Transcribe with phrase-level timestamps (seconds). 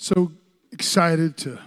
[0.00, 0.30] So
[0.70, 1.58] excited to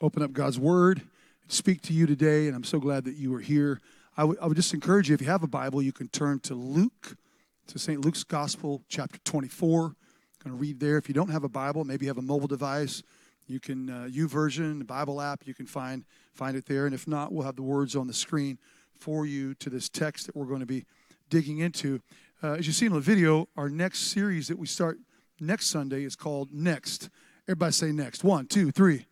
[0.00, 1.02] open up God's Word,
[1.46, 3.82] speak to you today, and I'm so glad that you are here.
[4.16, 7.18] I would- just encourage you, if you have a Bible, you can turn to Luke,
[7.66, 8.02] to St.
[8.02, 9.88] Luke's Gospel, chapter 24.
[9.88, 9.94] I'm
[10.42, 10.96] going to read there.
[10.96, 13.02] If you don't have a Bible, maybe you have a mobile device,
[13.46, 16.86] you can, uh, YouVersion, the Bible app, you can find, find it there.
[16.86, 18.58] And if not, we'll have the words on the screen
[18.94, 20.86] for you to this text that we're going to be
[21.28, 22.00] digging into.
[22.42, 24.98] Uh, as you see in the video, our next series that we start
[25.40, 27.10] next Sunday is called Next.
[27.48, 28.24] Everybody say next.
[28.24, 29.06] One, two, three.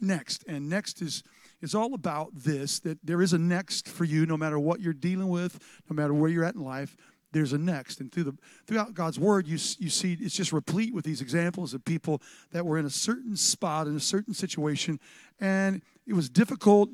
[0.00, 0.44] Next.
[0.46, 1.22] And next is
[1.62, 4.92] is all about this that there is a next for you no matter what you're
[4.92, 6.96] dealing with, no matter where you're at in life.
[7.32, 10.94] There's a next, and through the throughout God's word, you you see it's just replete
[10.94, 15.00] with these examples of people that were in a certain spot in a certain situation,
[15.40, 16.90] and it was difficult,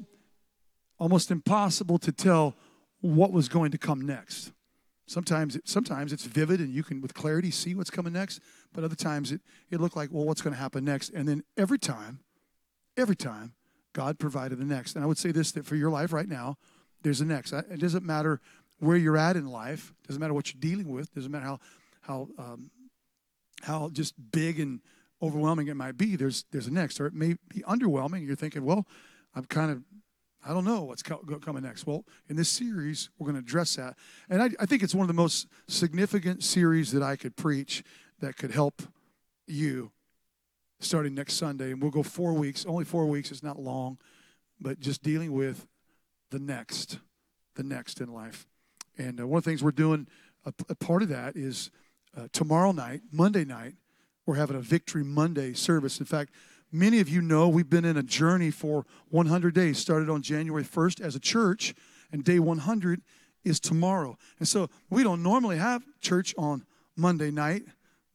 [0.99, 2.55] almost impossible to tell
[3.01, 4.53] what was going to come next.
[5.07, 8.41] Sometimes, sometimes it's vivid and you can, with clarity, see what's coming next.
[8.73, 11.11] But other times, it, it looked like, well, what's going to happen next?
[11.11, 12.21] And then every time,
[12.97, 13.55] every time,
[13.93, 14.95] God provided the next.
[14.95, 16.57] And I would say this that for your life right now,
[17.03, 17.53] there's a next.
[17.53, 18.41] It doesn't matter
[18.79, 19.93] where you're at in life.
[20.05, 21.09] It doesn't matter what you're dealing with.
[21.09, 21.59] It doesn't matter how
[22.03, 22.71] how um,
[23.63, 24.81] how just big and
[25.23, 26.17] overwhelming it might be.
[26.17, 28.27] There's there's a next, or it may be underwhelming.
[28.27, 28.87] You're thinking, well,
[29.35, 29.83] I'm kind of
[30.45, 31.87] I don't know what's coming next.
[31.87, 33.97] Well, in this series, we're going to address that.
[34.31, 37.85] And I, I, think it's one of the most significant series that I could preach
[38.21, 38.83] that could help
[39.47, 39.91] you
[40.79, 41.73] starting next Sunday.
[41.73, 43.99] And we'll go four weeks, only four weeks, it's not long,
[44.61, 45.67] but just dealing with
[46.31, 46.99] the next,
[47.57, 48.47] the next in life.
[48.97, 50.07] And uh, one of the things we're doing,
[50.45, 51.71] a, a part of that is
[52.17, 53.75] uh, tomorrow night, Monday night,
[54.27, 55.99] we're having a Victory Monday service.
[55.99, 56.31] In fact,
[56.73, 60.63] Many of you know we've been in a journey for 100 days, started on January
[60.63, 61.75] 1st as a church,
[62.13, 63.03] and day 100
[63.43, 64.17] is tomorrow.
[64.39, 66.65] And so we don't normally have church on
[66.97, 67.65] Monday night,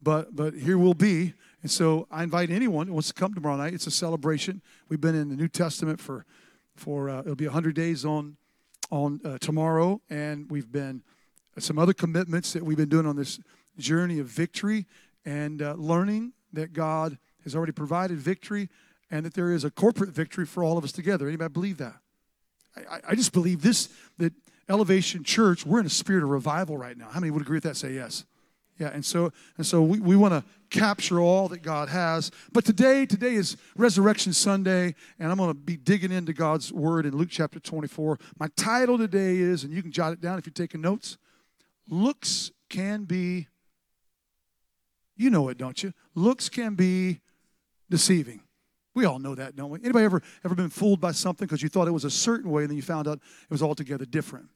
[0.02, 1.34] but but here we'll be.
[1.62, 3.74] And so I invite anyone who wants to come tomorrow night.
[3.74, 4.62] It's a celebration.
[4.88, 6.26] We've been in the New Testament for
[6.76, 8.38] for uh, it'll be 100 days on
[8.92, 11.02] on uh, tomorrow, and we've been
[11.58, 13.40] some other commitments that we've been doing on this
[13.78, 14.86] journey of victory
[15.26, 18.70] and uh, learning that God has already provided victory
[19.10, 21.28] and that there is a corporate victory for all of us together.
[21.28, 21.96] Anybody believe that?
[22.76, 24.34] I, I just believe this that
[24.68, 27.08] Elevation Church, we're in a spirit of revival right now.
[27.10, 27.78] How many would agree with that?
[27.78, 28.26] Say yes.
[28.78, 32.32] Yeah, and so and so we, we want to capture all that God has.
[32.52, 37.06] But today, today is Resurrection Sunday, and I'm going to be digging into God's word
[37.06, 38.20] in Luke chapter 24.
[38.38, 41.18] My title today is, and you can jot it down if you're taking notes,
[41.90, 43.48] looks can be,
[45.16, 45.94] you know it, don't you?
[46.14, 47.22] Looks can be
[47.90, 48.42] deceiving.
[48.94, 49.80] We all know that, don't we?
[49.84, 52.64] Anybody ever ever been fooled by something because you thought it was a certain way
[52.64, 54.50] and then you found out it was altogether different?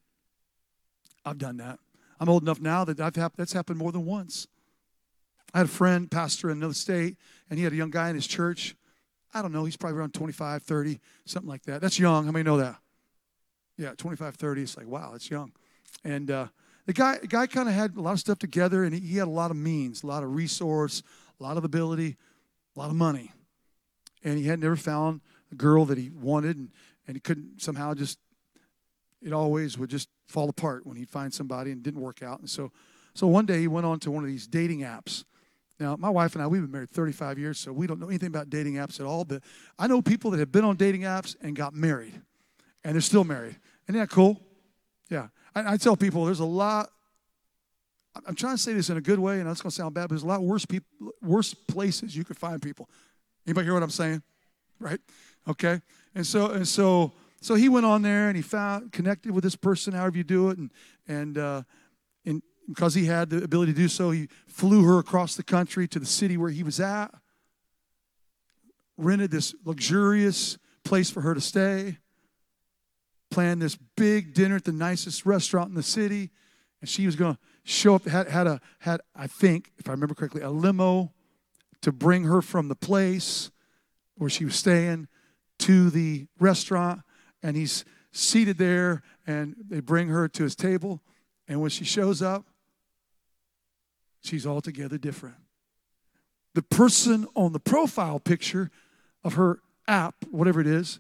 [1.26, 1.80] I've done that.
[2.20, 4.48] I'm old enough now that I've that's happened more than once.
[5.54, 7.18] I had a friend, pastor in another state,
[7.50, 8.76] and he had a young guy in his church.
[9.34, 11.82] I don't know, he's probably around 25, 30, something like that.
[11.82, 12.26] That's young.
[12.26, 12.78] How many know that?
[13.78, 14.62] Yeah, 25, 30.
[14.62, 15.52] It's like, wow, that's young.
[16.04, 16.48] And uh,
[16.86, 19.18] the guy, the guy kind of had a lot of stuff together, and he, he
[19.18, 21.02] had a lot of means, a lot of resource,
[21.40, 22.18] a lot of ability
[22.76, 23.32] a lot of money.
[24.24, 26.70] And he had never found a girl that he wanted, and,
[27.08, 28.20] and he couldn't somehow just,
[29.22, 32.40] it always would just fall apart when he'd find somebody and didn't work out.
[32.40, 32.72] And so,
[33.14, 35.24] so one day he went on to one of these dating apps.
[35.80, 38.28] Now, my wife and I, we've been married 35 years, so we don't know anything
[38.28, 39.26] about dating apps at all.
[39.26, 39.44] But
[39.78, 42.22] I know people that have been on dating apps and got married,
[42.84, 43.56] and they're still married.
[43.88, 44.40] Isn't that cool?
[45.10, 45.28] Yeah.
[45.56, 46.90] I, I tell people there's a lot
[48.26, 50.04] I'm trying to say this in a good way, and it's going to sound bad,
[50.04, 52.90] but there's a lot worse people, worse places you could find people.
[53.46, 54.22] Anybody hear what I'm saying?
[54.80, 55.00] Right?
[55.48, 55.82] Okay.
[56.16, 59.56] And so and so so he went on there and he found connected with this
[59.56, 60.72] person, however you do it, and
[61.08, 61.64] and uh,
[62.26, 65.88] and because he had the ability to do so, he flew her across the country
[65.88, 67.14] to the city where he was at,
[68.98, 71.98] rented this luxurious place for her to stay,
[73.32, 76.30] planned this big dinner at the nicest restaurant in the city,
[76.82, 79.92] and she was going to show up, had, had, a, had, I think, if I
[79.92, 81.14] remember correctly, a limo
[81.82, 83.52] to bring her from the place
[84.16, 85.08] where she was staying
[85.60, 87.02] to the restaurant.
[87.42, 91.02] And he's seated there, and they bring her to his table.
[91.48, 92.46] And when she shows up,
[94.22, 95.36] she's altogether different.
[96.56, 98.72] The person on the profile picture
[99.24, 101.00] of her app, whatever it is,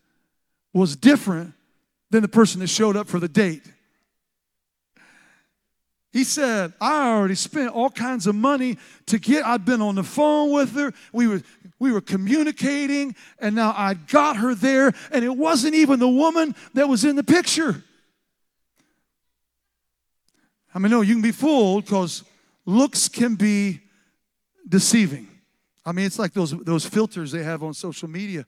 [0.73, 1.53] was different
[2.11, 3.63] than the person that showed up for the date.
[6.11, 10.03] He said, I already spent all kinds of money to get, I'd been on the
[10.03, 10.91] phone with her.
[11.13, 11.41] We were,
[11.77, 16.55] we were communicating, and now I got her there, and it wasn't even the woman
[16.73, 17.83] that was in the picture.
[20.73, 22.23] I mean, no, you can be fooled because
[22.65, 23.81] looks can be
[24.67, 25.27] deceiving.
[25.85, 28.45] I mean, it's like those, those filters they have on social media.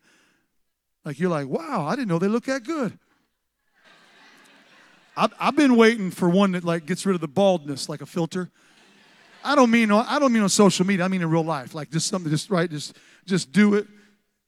[1.05, 2.97] Like you're like, wow, I didn't know they look that good.
[5.15, 8.05] I've, I've been waiting for one that like gets rid of the baldness, like a
[8.05, 8.49] filter.
[9.43, 11.05] I don't mean I don't mean on social media.
[11.05, 13.87] I mean in real life, like just something, just right, just just do it.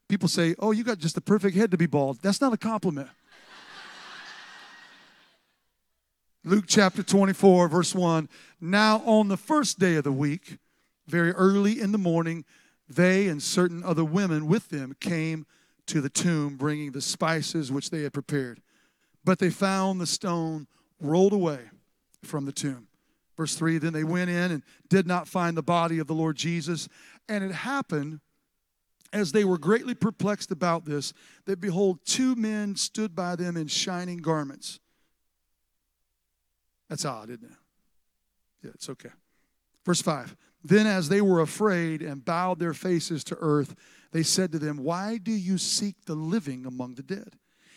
[0.08, 2.56] People say, "Oh, you got just the perfect head to be bald." That's not a
[2.56, 3.08] compliment.
[6.44, 8.28] Luke chapter 24, verse 1.
[8.60, 10.58] Now, on the first day of the week,
[11.06, 12.44] very early in the morning,
[12.88, 15.46] they and certain other women with them came
[15.86, 18.60] to the tomb, bringing the spices which they had prepared.
[19.24, 20.66] But they found the stone
[21.00, 21.60] rolled away
[22.22, 22.88] from the tomb.
[23.36, 26.36] Verse 3 Then they went in and did not find the body of the Lord
[26.36, 26.88] Jesus.
[27.28, 28.20] And it happened
[29.12, 31.12] as they were greatly perplexed about this
[31.46, 34.80] that behold, two men stood by them in shining garments.
[36.88, 37.56] That's odd, isn't it?
[38.62, 39.10] Yeah, it's okay.
[39.84, 43.74] Verse 5 Then, as they were afraid and bowed their faces to earth,
[44.12, 47.36] they said to them, Why do you seek the living among the dead?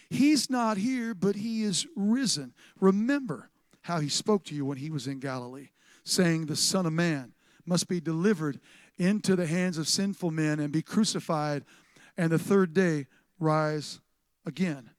[0.09, 2.53] He's not here, but he is risen.
[2.79, 3.49] Remember
[3.81, 5.69] how he spoke to you when he was in Galilee,
[6.03, 7.33] saying, The Son of Man
[7.65, 8.59] must be delivered
[8.97, 11.65] into the hands of sinful men and be crucified,
[12.17, 13.07] and the third day
[13.39, 13.99] rise
[14.45, 14.89] again.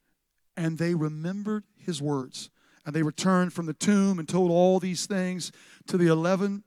[0.57, 2.51] And they remembered his words.
[2.85, 5.53] And they returned from the tomb and told all these things
[5.89, 6.65] to the eleven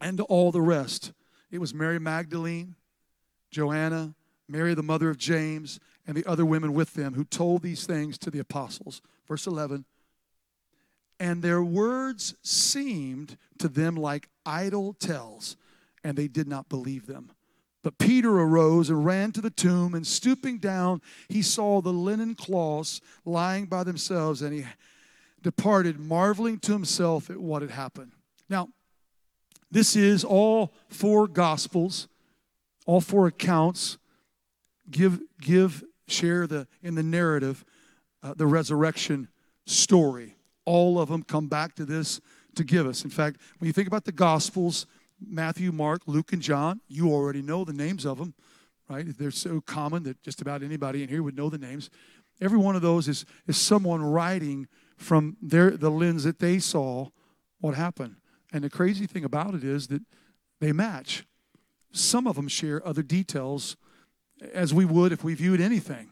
[0.00, 1.12] and to all the rest.
[1.50, 2.74] It was Mary Magdalene,
[3.50, 4.14] Joanna,
[4.48, 8.16] Mary, the mother of James, and the other women with them who told these things
[8.18, 9.02] to the apostles.
[9.26, 9.84] Verse 11
[11.18, 15.56] And their words seemed to them like idle tales,
[16.04, 17.32] and they did not believe them.
[17.82, 22.34] But Peter arose and ran to the tomb, and stooping down, he saw the linen
[22.34, 24.66] cloths lying by themselves, and he
[25.42, 28.12] departed, marveling to himself at what had happened.
[28.48, 28.70] Now,
[29.70, 32.08] this is all four gospels,
[32.86, 33.98] all four accounts
[34.90, 37.64] give give share the in the narrative
[38.22, 39.28] uh, the resurrection
[39.66, 40.36] story.
[40.64, 42.20] All of them come back to this
[42.56, 43.04] to give us.
[43.04, 44.86] In fact, when you think about the gospels,
[45.24, 48.34] Matthew, Mark, Luke, and John, you already know the names of them,
[48.88, 49.06] right?
[49.18, 51.90] They're so common that just about anybody in here would know the names.
[52.40, 57.08] Every one of those is is someone writing from their the lens that they saw
[57.60, 58.16] what happened.
[58.52, 60.02] And the crazy thing about it is that
[60.60, 61.24] they match.
[61.92, 63.76] Some of them share other details
[64.52, 66.10] as we would if we viewed anything,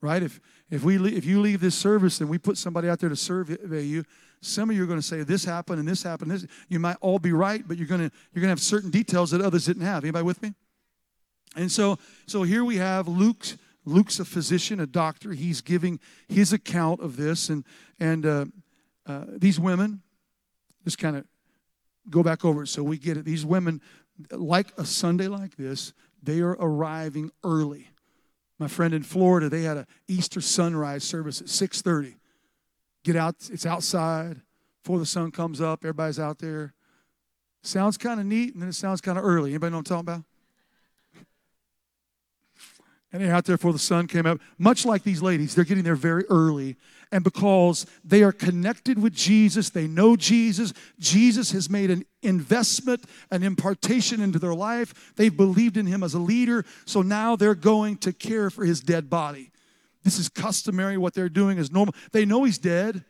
[0.00, 0.22] right?
[0.22, 3.16] If if we if you leave this service and we put somebody out there to
[3.16, 4.04] survey you,
[4.40, 6.30] some of you are going to say this happened and this happened.
[6.30, 8.90] This you might all be right, but you're going to you're going to have certain
[8.90, 10.04] details that others didn't have.
[10.04, 10.54] Anybody with me?
[11.54, 15.32] And so so here we have Luke's Luke's a physician, a doctor.
[15.32, 17.64] He's giving his account of this, and
[18.00, 18.44] and uh,
[19.06, 20.02] uh, these women
[20.84, 21.24] just kind of
[22.10, 23.24] go back over it so we get it.
[23.24, 23.80] These women,
[24.30, 25.92] like a Sunday like this,
[26.26, 27.88] they are arriving early.
[28.58, 32.16] My friend in Florida, they had an Easter sunrise service at 6:30.
[33.04, 34.40] Get out, it's outside
[34.82, 35.84] before the sun comes up.
[35.84, 36.74] Everybody's out there.
[37.62, 39.50] Sounds kind of neat, and then it sounds kind of early.
[39.50, 40.24] Anybody know what I'm talking about?
[43.12, 44.38] and they're out there before the sun came up.
[44.58, 46.76] Much like these ladies, they're getting there very early.
[47.12, 53.04] And because they are connected with Jesus, they know Jesus, Jesus has made an investment,
[53.30, 55.12] an impartation into their life.
[55.14, 56.64] They've believed in him as a leader.
[56.84, 59.52] So now they're going to care for his dead body.
[60.02, 60.96] This is customary.
[60.96, 61.94] What they're doing is normal.
[62.12, 63.04] They know he's dead,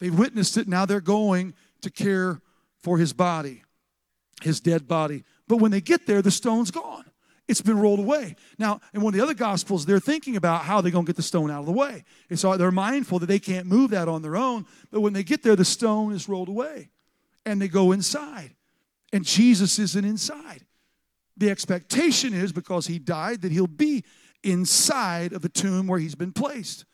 [0.00, 0.68] they've witnessed it.
[0.68, 2.40] Now they're going to care
[2.78, 3.62] for his body,
[4.42, 5.24] his dead body.
[5.46, 7.04] But when they get there, the stone's gone.
[7.48, 8.36] It's been rolled away.
[8.58, 11.16] Now, in one of the other gospels, they're thinking about how they're going to get
[11.16, 12.04] the stone out of the way.
[12.28, 14.66] And so they're mindful that they can't move that on their own.
[14.90, 16.90] But when they get there, the stone is rolled away.
[17.46, 18.54] And they go inside.
[19.14, 20.66] And Jesus isn't inside.
[21.38, 24.04] The expectation is because he died that he'll be
[24.42, 26.84] inside of the tomb where he's been placed.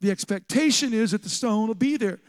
[0.00, 2.20] The expectation is that the stone will be there.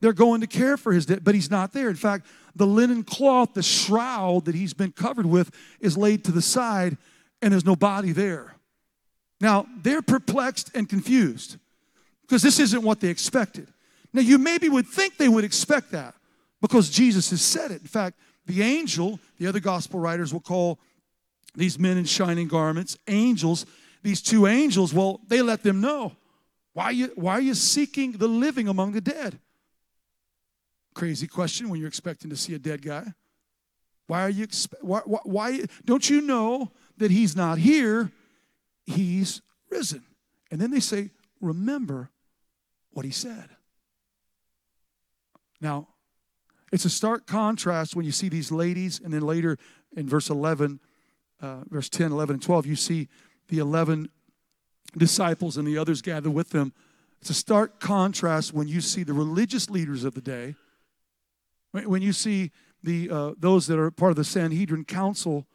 [0.00, 1.88] They're going to care for his dead, but he's not there.
[1.88, 6.32] In fact, the linen cloth, the shroud that he's been covered with, is laid to
[6.32, 6.96] the side,
[7.42, 8.54] and there's no body there.
[9.40, 11.58] Now, they're perplexed and confused
[12.22, 13.68] because this isn't what they expected.
[14.12, 16.14] Now, you maybe would think they would expect that
[16.62, 17.82] because Jesus has said it.
[17.82, 20.78] In fact, the angel, the other gospel writers will call
[21.54, 23.66] these men in shining garments angels.
[24.02, 26.12] These two angels, well, they let them know.
[26.72, 29.38] Why are you, why are you seeking the living among the dead?
[30.96, 33.04] Crazy question when you're expecting to see a dead guy.
[34.06, 34.46] Why are you
[34.80, 38.10] why, why, why don't you know that he's not here?
[38.86, 40.02] He's risen.
[40.50, 42.08] And then they say, "Remember
[42.92, 43.50] what he said."
[45.60, 45.88] Now,
[46.72, 49.58] it's a stark contrast when you see these ladies and then later
[49.94, 50.80] in verse 11
[51.42, 53.08] uh, verse 10, 11, and 12, you see
[53.48, 54.08] the 11
[54.96, 56.72] disciples and the others gathered with them.
[57.20, 60.54] It's a stark contrast when you see the religious leaders of the day,
[61.84, 62.50] when you see
[62.82, 65.46] the, uh, those that are part of the Sanhedrin council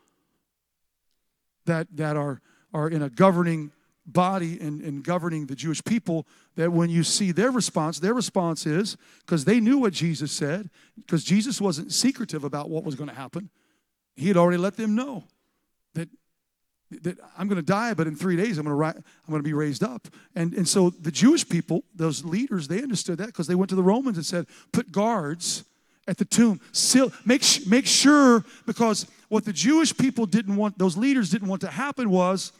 [1.66, 2.42] that, that are,
[2.74, 3.72] are in a governing
[4.06, 8.66] body and, and governing the Jewish people, that when you see their response, their response
[8.66, 13.10] is because they knew what Jesus said, because Jesus wasn't secretive about what was going
[13.10, 13.50] to happen.
[14.16, 15.26] He had already let them know
[15.94, 16.10] that
[17.04, 19.40] that I'm going to die, but in three days I'm going to ri- I'm going
[19.40, 20.10] to be raised up.
[20.36, 23.76] And and so the Jewish people, those leaders, they understood that because they went to
[23.76, 25.64] the Romans and said, put guards
[26.08, 26.60] at the tomb.
[26.72, 31.62] Still, make make sure because what the Jewish people didn't want, those leaders didn't want
[31.62, 32.52] to happen was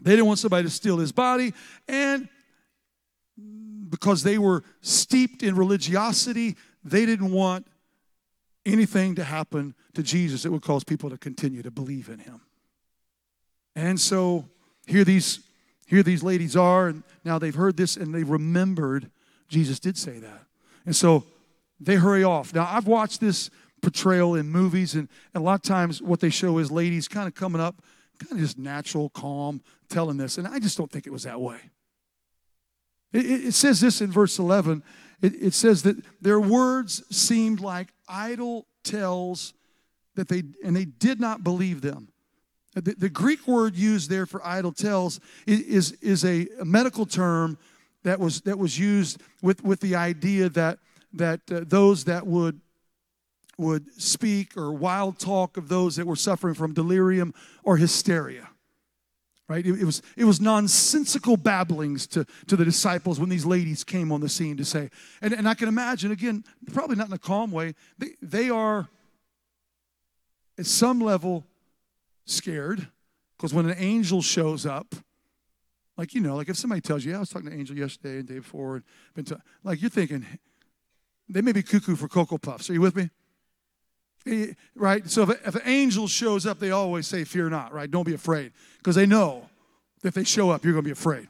[0.00, 1.52] they didn't want somebody to steal his body,
[1.88, 2.28] and
[3.88, 7.66] because they were steeped in religiosity, they didn't want
[8.66, 12.40] anything to happen to Jesus that would cause people to continue to believe in him.
[13.74, 14.44] And so
[14.86, 15.40] here these
[15.86, 19.10] here these ladies are, and now they've heard this and they remembered
[19.48, 20.42] Jesus did say that.
[20.84, 21.24] And so
[21.80, 22.54] they hurry off.
[22.54, 26.30] Now I've watched this portrayal in movies, and, and a lot of times what they
[26.30, 27.82] show is ladies kind of coming up,
[28.18, 30.38] kind of just natural, calm, telling this.
[30.38, 31.58] And I just don't think it was that way.
[33.12, 34.82] It, it, it says this in verse 11.
[35.22, 39.54] It, it says that their words seemed like idle tales
[40.14, 42.08] that they and they did not believe them.
[42.74, 47.58] The, the Greek word used there for idle tales is, is a medical term
[48.04, 50.78] that was, that was used with, with the idea that,
[51.12, 52.60] that uh, those that would,
[53.56, 58.48] would speak or wild talk of those that were suffering from delirium or hysteria
[59.48, 59.64] right?
[59.64, 64.12] It, it, was it was nonsensical babblings to, to the disciples when these ladies came
[64.12, 64.90] on the scene to say
[65.22, 68.90] and, and i can imagine again probably not in a calm way they, they are
[70.58, 71.46] at some level
[72.26, 72.88] scared
[73.36, 74.94] because when an angel shows up,
[75.96, 77.76] like you know, like if somebody tells you, yeah, I was talking to an angel
[77.76, 78.84] yesterday and day before, and
[79.14, 80.26] been to, like you're thinking,
[81.28, 82.70] they may be cuckoo for cocoa puffs.
[82.70, 83.10] Are you with me?
[84.74, 85.08] Right?
[85.08, 87.90] So if, if an angel shows up, they always say, "Fear not." Right?
[87.90, 89.48] Don't be afraid, because they know
[90.02, 91.28] that if they show up, you're going to be afraid.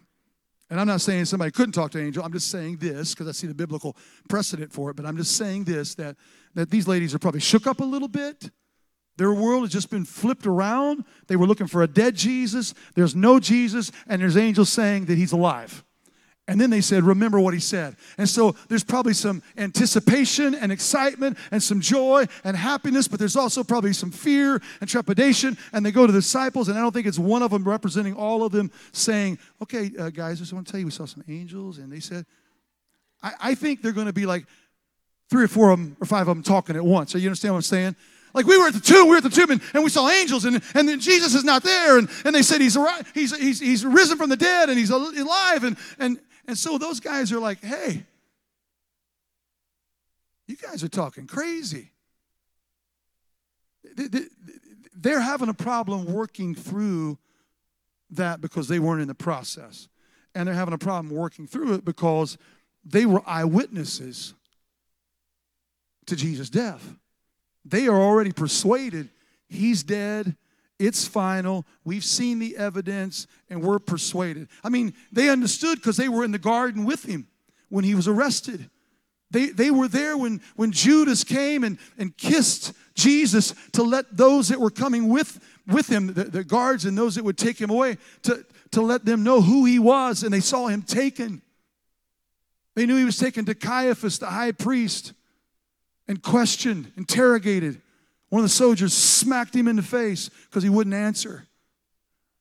[0.71, 2.23] And I'm not saying somebody couldn't talk to an angel.
[2.25, 3.97] I'm just saying this because I see the biblical
[4.28, 4.97] precedent for it.
[4.97, 6.17] But I'm just saying this that
[6.55, 8.50] that these ladies are probably shook up a little bit
[9.19, 11.05] their world has just been flipped around.
[11.26, 12.73] They were looking for a dead Jesus.
[12.95, 15.85] There's no Jesus, and there's angels saying that he's alive.
[16.49, 17.95] And then they said, Remember what he said.
[18.17, 23.37] And so there's probably some anticipation and excitement and some joy and happiness, but there's
[23.37, 25.59] also probably some fear and trepidation.
[25.75, 28.14] And they go to the disciples, and I don't think it's one of them representing
[28.14, 31.05] all of them saying, Okay, uh, guys, I just want to tell you, we saw
[31.05, 31.76] some angels.
[31.76, 32.25] And they said,
[33.23, 34.47] I, I think they're going to be like
[35.28, 37.12] three or four of them or five of them talking at once.
[37.12, 37.97] So you understand what I'm saying?
[38.33, 40.09] Like we were at the tomb, we were at the tomb, and, and we saw
[40.09, 42.76] angels, and, and then Jesus is not there, and, and they said he's,
[43.14, 46.99] he's, he's, he's risen from the dead, and he's alive, and, and, and so those
[46.99, 48.02] guys are like, hey,
[50.49, 51.93] you guys are talking crazy.
[54.97, 57.19] They're having a problem working through
[58.11, 59.87] that because they weren't in the process.
[60.35, 62.37] And they're having a problem working through it because
[62.85, 64.35] they were eyewitnesses
[66.07, 66.97] to Jesus' death.
[67.64, 69.11] They are already persuaded
[69.49, 70.37] he's dead.
[70.79, 71.67] It's final.
[71.85, 74.49] We've seen the evidence and we're persuaded.
[74.63, 77.27] I mean, they understood because they were in the garden with him
[77.69, 78.71] when he was arrested.
[79.31, 84.49] They, they were there when, when Judas came and, and kissed Jesus to let those
[84.49, 87.71] that were coming with, with him, the, the guards and those that would take him
[87.71, 90.23] away, to, to let them know who he was.
[90.23, 91.43] And they saw him taken.
[92.75, 95.13] They knew he was taken to Caiaphas, the high priest
[96.07, 97.83] and questioned, interrogated.
[98.29, 101.49] One of the soldiers smacked him in the face because he wouldn't answer.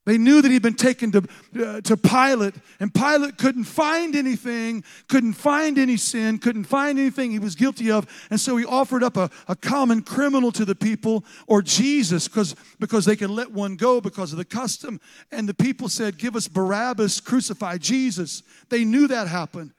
[0.08, 1.24] They knew that he'd been taken to,
[1.62, 7.32] uh, to Pilate, and Pilate couldn't find anything, couldn't find any sin, couldn't find anything
[7.32, 8.08] he was guilty of.
[8.29, 12.56] And so he offered up a, a common criminal to the people, or Jesus, because
[12.79, 15.01] because they could let one go because of the custom.
[15.29, 18.44] And the people said, Give us Barabbas, crucify Jesus.
[18.70, 19.74] They knew that happened.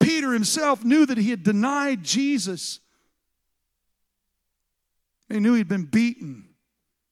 [0.00, 2.80] Peter himself knew that he had denied Jesus.
[5.28, 6.48] He knew he'd been beaten.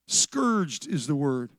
[0.07, 1.51] Scourged is the word.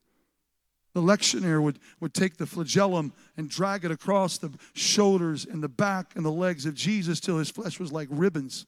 [0.94, 5.70] The lectionary would, would take the flagellum and drag it across the shoulders and the
[5.70, 8.68] back and the legs of Jesus till his flesh was like ribbons.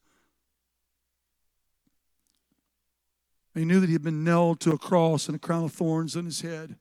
[3.54, 6.18] They knew that he had been nailed to a cross and a crown of thorns
[6.18, 6.76] on his head.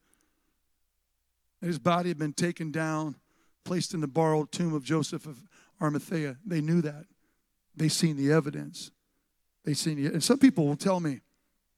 [1.60, 3.16] And his body had been taken down,
[3.64, 5.42] placed in the borrowed tomb of Joseph of
[5.80, 6.38] Arimathea.
[6.44, 7.04] They knew that.
[7.76, 8.90] They seen the evidence.
[9.64, 10.12] They seen it.
[10.12, 11.20] And some people will tell me,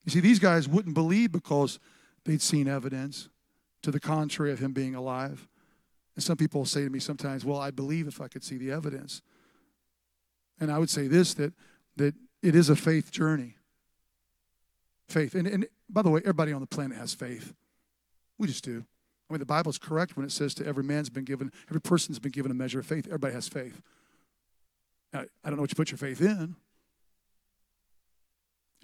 [0.05, 1.78] you see, these guys wouldn't believe because
[2.25, 3.28] they'd seen evidence
[3.83, 5.49] to the contrary of him being alive.
[6.14, 8.73] And some people say to me sometimes, well, I believe if I could see the
[8.73, 9.23] evidence.
[10.59, 11.52] And I would say this that,
[11.97, 13.57] that it is a faith journey.
[15.09, 15.35] Faith.
[15.35, 17.55] And, and by the way, everybody on the planet has faith.
[18.38, 18.85] We just do.
[19.28, 22.19] I mean, the Bible's correct when it says to every man's been given, every person's
[22.19, 23.07] been given a measure of faith.
[23.07, 23.81] Everybody has faith.
[25.12, 26.57] I, I don't know what you put your faith in.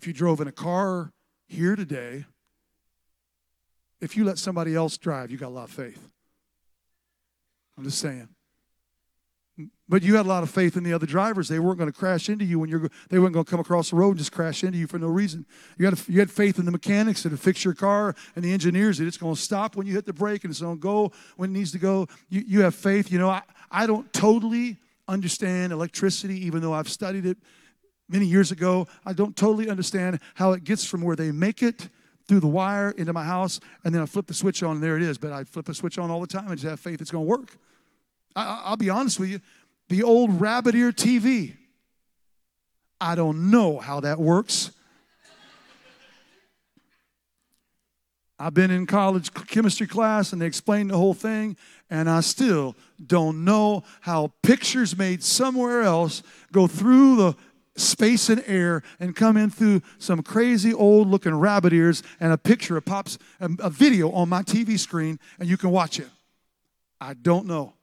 [0.03, 1.13] If you drove in a car
[1.47, 2.25] here today,
[4.01, 6.11] if you let somebody else drive, you got a lot of faith.
[7.79, 8.29] I'm just saying.
[9.89, 11.47] But you had a lot of faith in the other drivers.
[11.47, 12.91] They weren't going to crash into you when you're.
[13.11, 15.07] They weren't going to come across the road and just crash into you for no
[15.07, 15.47] reason.
[15.79, 18.99] You had you had faith in the mechanics that fix your car and the engineers
[18.99, 21.13] that it's going to stop when you hit the brake and it's going to go
[21.37, 22.09] when it needs to go.
[22.29, 23.13] You you have faith.
[23.13, 27.39] You know, I I don't totally understand electricity, even though I've studied it
[28.13, 28.87] many years ago.
[29.05, 31.89] I don't totally understand how it gets from where they make it
[32.29, 34.97] through the wire into my house, and then I flip the switch on, and there
[34.97, 35.19] it is.
[35.19, 37.25] But I flip the switch on all the time and just have faith it's going
[37.25, 37.57] to work.
[38.37, 39.41] I, will be honest with you.
[39.89, 41.57] The old rabbit ear TV,
[43.01, 44.71] I don't know how that works.
[48.39, 51.57] I've been in college chemistry class and they explained the whole thing,
[51.91, 57.37] and I still don't know how pictures made somewhere else go through the
[57.77, 62.39] space and air and come in through some crazy old looking rabbit ears and a
[62.39, 66.09] picture, pops, um, a video on my TV screen, and you can watch it.
[67.01, 67.75] I don't know.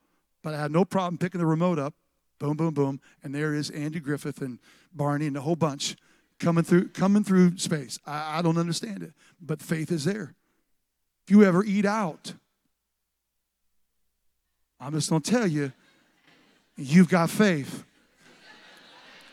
[0.43, 1.93] But I had no problem picking the remote up,
[2.39, 4.59] boom, boom, boom, and there is Andy Griffith and
[4.93, 5.95] Barney and the whole bunch
[6.39, 7.99] coming through, coming through space.
[8.05, 10.33] I, I don't understand it, but faith is there.
[11.25, 12.33] If you ever eat out,
[14.79, 15.73] I'm just gonna tell you,
[16.77, 17.83] you've got faith.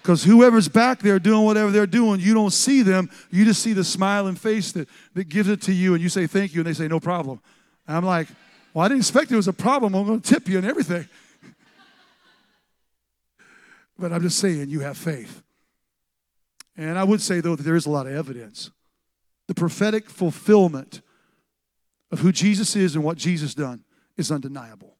[0.06, 3.10] Because whoever's back there doing whatever they're doing, you don't see them.
[3.28, 6.28] You just see the smiling face that, that gives it to you, and you say
[6.28, 7.40] thank you, and they say no problem.
[7.88, 8.28] And I'm like,
[8.72, 9.96] well, I didn't expect it was a problem.
[9.96, 11.08] I'm going to tip you and everything.
[13.98, 15.42] but I'm just saying, you have faith.
[16.76, 18.70] And I would say, though, that there is a lot of evidence.
[19.48, 21.00] The prophetic fulfillment
[22.12, 23.82] of who Jesus is and what Jesus done
[24.16, 24.98] is undeniable.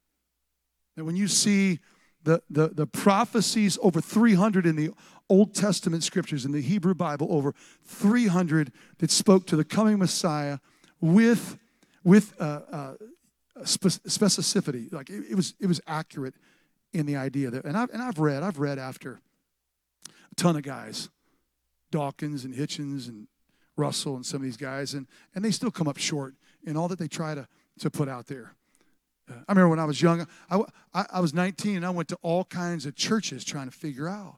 [0.97, 1.79] And when you see
[2.27, 4.91] the, the, the prophecies, over 300 in the
[5.31, 10.59] Old Testament scriptures, in the Hebrew Bible, over 300 that spoke to the coming Messiah
[11.01, 11.57] with,
[12.03, 12.95] with uh, uh,
[13.61, 14.93] specificity.
[14.93, 16.35] Like it, it, was, it was accurate
[16.93, 19.21] in the idea that, and I've, and I've read, I've read after
[20.07, 21.09] a ton of guys,
[21.93, 23.29] Dawkins and Hitchens and
[23.77, 26.35] Russell and some of these guys, and, and they still come up short
[26.65, 27.47] in all that they try to,
[27.79, 28.57] to put out there.
[29.29, 30.61] I remember when I was young, I,
[30.95, 34.09] I, I was 19 and I went to all kinds of churches trying to figure
[34.09, 34.37] out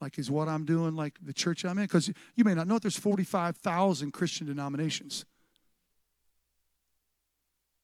[0.00, 2.74] like is what i'm doing like the church i'm in because you may not know
[2.74, 5.24] it there's 45000 christian denominations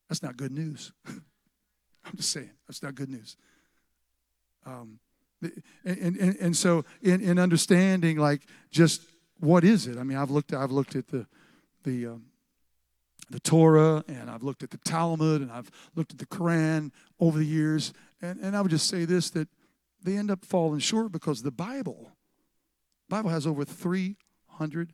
[0.09, 0.93] that's not good news.
[1.07, 3.37] I'm just saying, that's not good news.
[4.65, 4.99] Um,
[5.85, 9.03] and, and, and so in, in understanding like just
[9.39, 9.97] what is it?
[9.99, 11.27] I mean, I've looked, I've looked at the,
[11.85, 12.25] the, um,
[13.31, 17.39] the Torah and I've looked at the Talmud and I've looked at the Quran over
[17.39, 17.93] the years.
[18.23, 19.49] And, and I would just say this, that
[20.03, 22.13] they end up falling short because the Bible,
[23.09, 24.93] Bible has over 300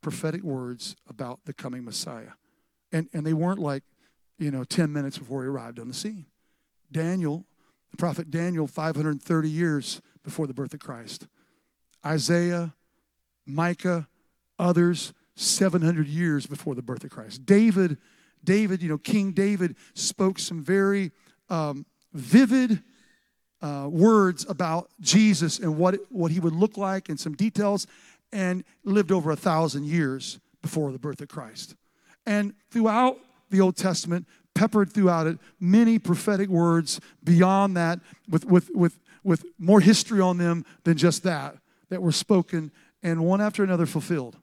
[0.00, 2.32] prophetic words about the coming Messiah.
[2.92, 3.82] And, and they weren't like
[4.38, 6.26] you know, 10 minutes before he arrived on the scene.
[6.92, 7.46] Daniel,
[7.90, 11.26] the prophet Daniel, 530 years before the birth of Christ.
[12.04, 12.74] Isaiah,
[13.46, 14.08] Micah,
[14.58, 17.46] others, 700 years before the birth of Christ.
[17.46, 17.98] David,
[18.42, 21.12] David, you know, King David spoke some very
[21.48, 22.82] um, vivid
[23.62, 27.86] uh, words about Jesus and what, what he would look like and some details,
[28.32, 31.76] and lived over a thousand years before the birth of Christ.
[32.26, 33.18] And throughout
[33.50, 39.44] the Old Testament, peppered throughout it, many prophetic words beyond that, with, with, with, with
[39.58, 41.56] more history on them than just that,
[41.90, 42.72] that were spoken
[43.02, 44.36] and one after another fulfilled.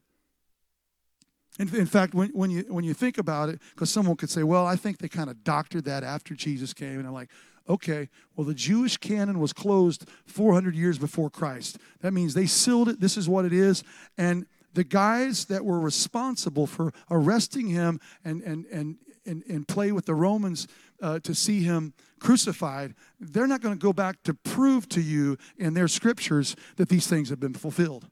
[1.59, 4.43] In, in fact, when, when, you, when you think about it, because someone could say,
[4.43, 6.97] well, I think they kind of doctored that after Jesus came.
[6.97, 7.29] And I'm like,
[7.69, 11.77] okay, well, the Jewish canon was closed 400 years before Christ.
[12.01, 12.99] That means they sealed it.
[12.99, 13.83] This is what it is.
[14.17, 19.91] And the guys that were responsible for arresting him and, and, and, and, and play
[19.91, 20.67] with the Romans
[21.01, 25.37] uh, to see him crucified, they're not going to go back to prove to you
[25.57, 28.07] in their scriptures that these things have been fulfilled.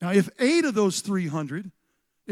[0.00, 1.70] Now, if eight of those 300,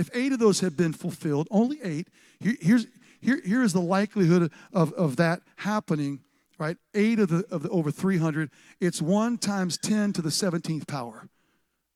[0.01, 2.09] if eight of those had been fulfilled, only eight,
[2.41, 2.87] here, here's,
[3.21, 6.21] here, here is the likelihood of, of that happening,
[6.59, 6.79] right?
[6.95, 11.29] Eight of the, of the over 300, it's 1 times 10 to the 17th power.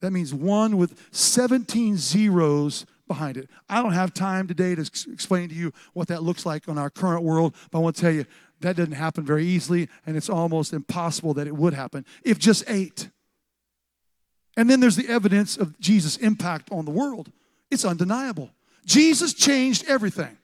[0.01, 3.49] That means one with 17 zeros behind it.
[3.71, 6.91] I don't have time today to explain to you what that looks like on our
[6.91, 8.27] current world, but I want to tell you
[8.61, 12.65] that doesn't happen very easily, and it's almost impossible that it would happen if just
[12.67, 13.09] eight.
[14.59, 17.33] And then there's the evidence of Jesus' impact on the world.
[17.75, 18.51] It's undeniable.
[18.87, 20.39] Jesus changed everything.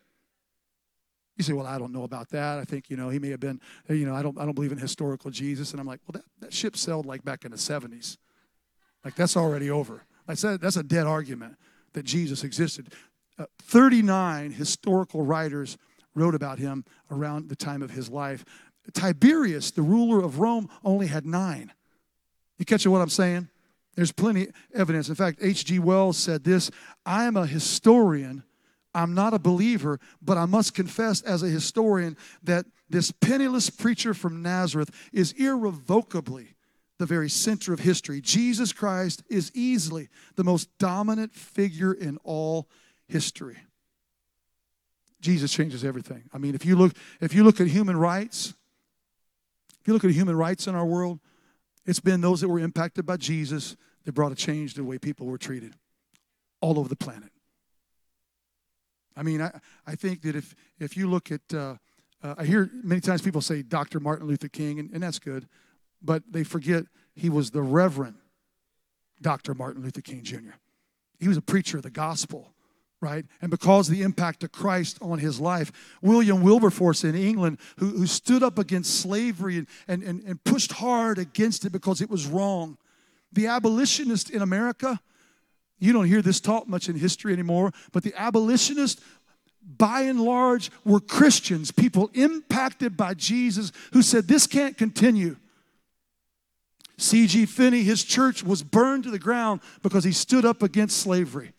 [1.37, 2.59] You say, well, I don't know about that.
[2.59, 4.73] I think, you know, he may have been, you know, I don't, I don't believe
[4.73, 5.71] in historical Jesus.
[5.71, 8.19] And I'm like, well, that, that ship sailed like back in the 70s.
[9.05, 10.03] Like, that's already over.
[10.27, 11.55] I said, that's a dead argument
[11.93, 12.93] that Jesus existed.
[13.39, 15.79] Uh, 39 historical writers
[16.17, 18.45] wrote about him around the time of his life.
[18.93, 21.73] Tiberius, the ruler of Rome, only had nine.
[22.59, 23.49] You catch what I'm saying?
[23.97, 25.09] There's plenty evidence.
[25.09, 25.79] In fact, H.G.
[25.79, 26.71] Wells said this
[27.05, 28.45] I am a historian.
[28.93, 34.15] I'm not a believer, but I must confess as a historian that this penniless preacher
[34.15, 36.57] from Nazareth is irrevocably
[36.99, 38.21] the very center of history.
[38.21, 42.69] Jesus Christ is easily the most dominant figure in all
[43.07, 43.57] history.
[45.21, 46.25] Jesus changes everything.
[46.33, 48.55] I mean, if you look if you look at human rights,
[49.81, 51.21] if you look at human rights in our world,
[51.87, 54.99] it's been those that were impacted by Jesus that brought a change to the way
[54.99, 55.75] people were treated
[56.61, 57.31] all over the planet.
[59.17, 61.77] I mean, I, I think that if, if you look at, uh,
[62.23, 64.01] uh, I hear many times people say Dr.
[64.01, 65.49] Martin Luther King, and, and that's good,
[66.03, 68.17] but they forget he was the Reverend
[69.21, 69.55] Dr.
[69.55, 70.57] Martin Luther King Jr.
[71.19, 72.55] He was a preacher of the gospel
[73.01, 73.25] right?
[73.41, 75.73] And because the impact of Christ on his life.
[76.03, 80.73] William Wilberforce in England, who, who stood up against slavery and, and, and, and pushed
[80.73, 82.77] hard against it because it was wrong.
[83.33, 85.01] The abolitionist in America,
[85.79, 89.03] you don't hear this taught much in history anymore, but the abolitionists,
[89.79, 95.37] by and large, were Christians, people impacted by Jesus who said, This can't continue.
[96.99, 97.47] C.G.
[97.47, 101.55] Finney, his church was burned to the ground because he stood up against slavery.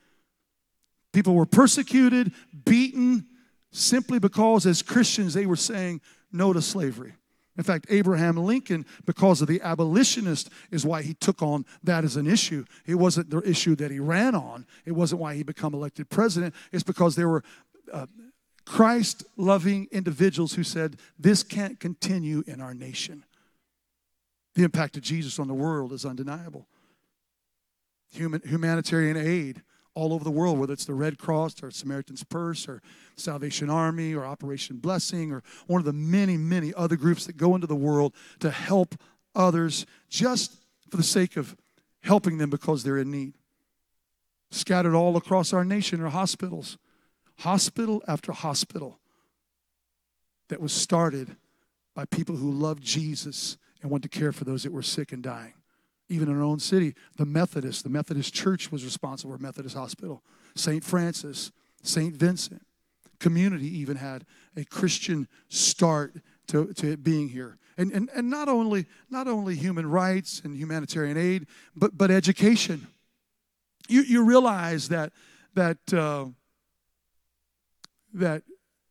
[1.13, 2.31] People were persecuted,
[2.65, 3.25] beaten,
[3.71, 7.13] simply because as Christians they were saying no to slavery.
[7.57, 12.15] In fact, Abraham Lincoln, because of the abolitionist, is why he took on that as
[12.15, 12.65] an issue.
[12.85, 14.65] It wasn't the issue that he ran on.
[14.85, 16.55] It wasn't why he became elected president.
[16.71, 17.43] It's because there were
[17.91, 18.05] uh,
[18.65, 23.25] Christ loving individuals who said, This can't continue in our nation.
[24.55, 26.67] The impact of Jesus on the world is undeniable.
[28.13, 29.61] Human, humanitarian aid
[29.93, 32.81] all over the world, whether it's the Red Cross or Samaritan's Purse or
[33.15, 37.55] Salvation Army or Operation Blessing or one of the many, many other groups that go
[37.55, 38.95] into the world to help
[39.35, 40.55] others just
[40.89, 41.55] for the sake of
[42.01, 43.33] helping them because they're in need.
[44.49, 46.77] Scattered all across our nation are hospitals,
[47.39, 48.99] hospital after hospital
[50.49, 51.35] that was started
[51.93, 55.23] by people who loved Jesus and wanted to care for those that were sick and
[55.23, 55.53] dying
[56.11, 60.21] even in our own city, the Methodist, the Methodist Church was responsible for Methodist Hospital.
[60.55, 60.83] St.
[60.83, 62.13] Francis, St.
[62.13, 62.61] Vincent,
[63.19, 64.25] community even had
[64.57, 66.15] a Christian start
[66.47, 67.57] to, to it being here.
[67.77, 72.87] And, and, and not, only, not only human rights and humanitarian aid, but, but education.
[73.87, 75.13] You, you realize that,
[75.53, 76.25] that, uh,
[78.13, 78.43] that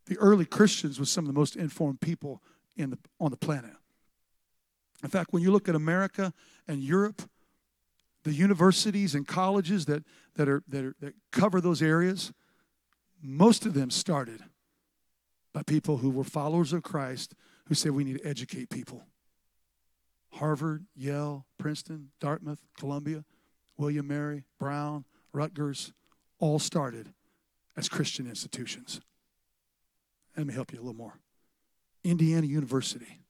[0.06, 2.42] the early Christians were some of the most informed people
[2.76, 3.72] in the, on the planet.
[5.02, 6.32] In fact, when you look at America
[6.68, 7.22] and Europe,
[8.24, 10.04] the universities and colleges that,
[10.36, 12.32] that, are, that, are, that cover those areas,
[13.22, 14.42] most of them started
[15.52, 17.34] by people who were followers of Christ
[17.66, 19.06] who said we need to educate people.
[20.32, 23.24] Harvard, Yale, Princeton, Dartmouth, Columbia,
[23.76, 25.92] William Mary, Brown, Rutgers,
[26.38, 27.12] all started
[27.76, 29.00] as Christian institutions.
[30.36, 31.18] Let me help you a little more.
[32.04, 33.20] Indiana University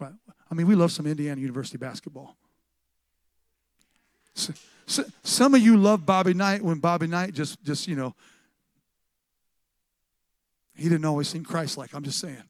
[0.00, 0.12] Right?
[0.50, 2.36] I mean, we love some Indiana University basketball.
[4.34, 4.52] So,
[4.86, 8.14] so, some of you love Bobby Knight when Bobby Knight just, just you know,
[10.74, 11.94] he didn't always seem Christ-like.
[11.94, 12.42] I'm just saying.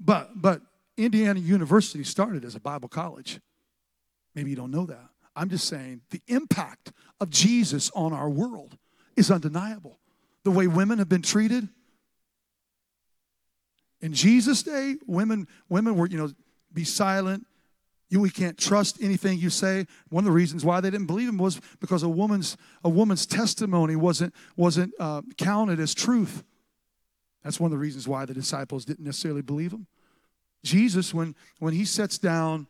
[0.00, 0.62] But but
[0.96, 3.40] Indiana University started as a Bible college.
[4.34, 5.10] Maybe you don't know that.
[5.36, 8.76] I'm just saying the impact of Jesus on our world
[9.16, 9.98] is undeniable.
[10.44, 11.68] The way women have been treated,
[14.02, 16.30] in Jesus' day, women, women were, you know,
[16.74, 17.46] be silent.
[18.10, 19.86] You, we can't trust anything you say.
[20.10, 23.24] One of the reasons why they didn't believe him was because a woman's a woman's
[23.24, 26.44] testimony wasn't wasn't uh, counted as truth.
[27.42, 29.86] That's one of the reasons why the disciples didn't necessarily believe him.
[30.62, 32.66] Jesus, when when he sets down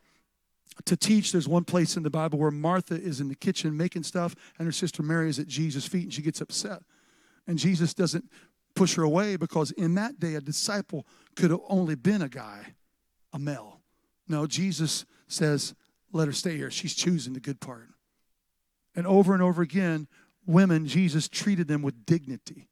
[0.84, 4.04] to teach, there's one place in the Bible where Martha is in the kitchen making
[4.04, 6.82] stuff, and her sister Mary is at Jesus' feet, and she gets upset.
[7.46, 8.30] And Jesus doesn't
[8.74, 11.06] push her away because in that day a disciple
[11.36, 12.74] could have only been a guy,
[13.32, 13.80] a male.
[14.28, 15.74] No, Jesus says,
[16.12, 16.70] let her stay here.
[16.70, 17.88] She's choosing the good part.
[18.94, 20.08] And over and over again,
[20.46, 22.68] women, Jesus treated them with dignity.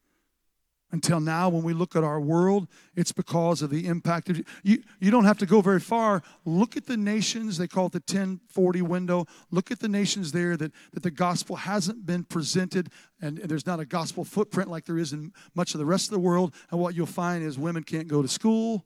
[0.92, 4.83] Until now, when we look at our world, it's because of the impact of you.
[4.98, 6.22] You don't have to go very far.
[6.44, 9.26] Look at the nations, they call it the 1040 window.
[9.50, 13.66] Look at the nations there that, that the gospel hasn't been presented, and, and there's
[13.66, 16.53] not a gospel footprint like there is in much of the rest of the world.
[16.70, 18.85] And what you'll find is women can't go to school,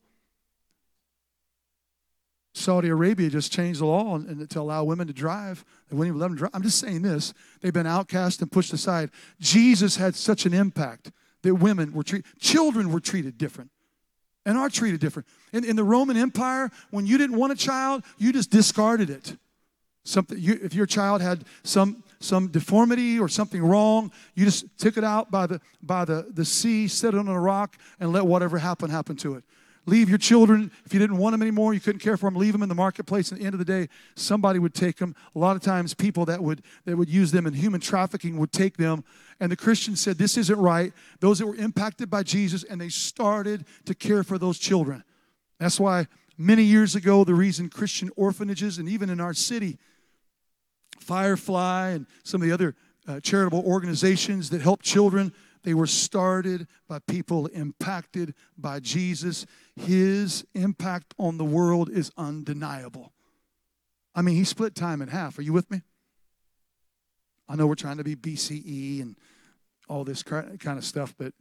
[2.54, 5.64] Saudi Arabia just changed the law and, and to allow women to drive.
[5.88, 6.52] They wouldn't even let them drive.
[6.54, 7.34] I'm just saying this.
[7.60, 9.10] They've been outcast and pushed aside.
[9.40, 11.10] Jesus had such an impact
[11.44, 13.70] that women were treated, children were treated different
[14.44, 15.28] and are treated different.
[15.52, 19.36] In, in the Roman Empire, when you didn't want a child, you just discarded it.
[20.04, 24.96] Something, you, if your child had some some deformity or something wrong, you just took
[24.96, 28.26] it out by the by the, the sea, set it on a rock, and let
[28.26, 29.44] whatever happened happen to it.
[29.86, 30.70] Leave your children.
[30.86, 32.74] If you didn't want them anymore, you couldn't care for them, leave them in the
[32.74, 33.30] marketplace.
[33.30, 35.14] And At the end of the day, somebody would take them.
[35.34, 38.52] A lot of times, people that would, that would use them in human trafficking would
[38.52, 39.04] take them.
[39.40, 40.92] And the Christians said, This isn't right.
[41.20, 45.04] Those that were impacted by Jesus, and they started to care for those children.
[45.58, 46.06] That's why
[46.38, 49.78] many years ago, the reason Christian orphanages, and even in our city,
[50.98, 52.74] Firefly and some of the other
[53.06, 59.46] uh, charitable organizations that help children, they were started by people impacted by Jesus.
[59.74, 63.12] His impact on the world is undeniable.
[64.14, 65.38] I mean, he split time in half.
[65.38, 65.82] Are you with me?
[67.48, 69.16] I know we're trying to be BCE and
[69.88, 71.32] all this kind of stuff, but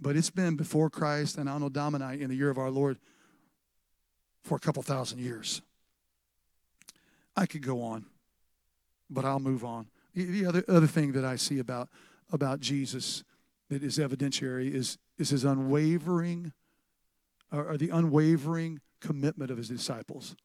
[0.00, 2.98] but it's been before Christ and Anno Domini in the year of our Lord
[4.42, 5.62] for a couple thousand years.
[7.36, 8.06] I could go on,
[9.08, 9.86] but I'll move on.
[10.14, 11.88] The other other thing that I see about
[12.32, 13.22] about Jesus
[13.72, 16.52] that is evidentiary is, is his unwavering,
[17.50, 20.36] or, or the unwavering commitment of his disciples.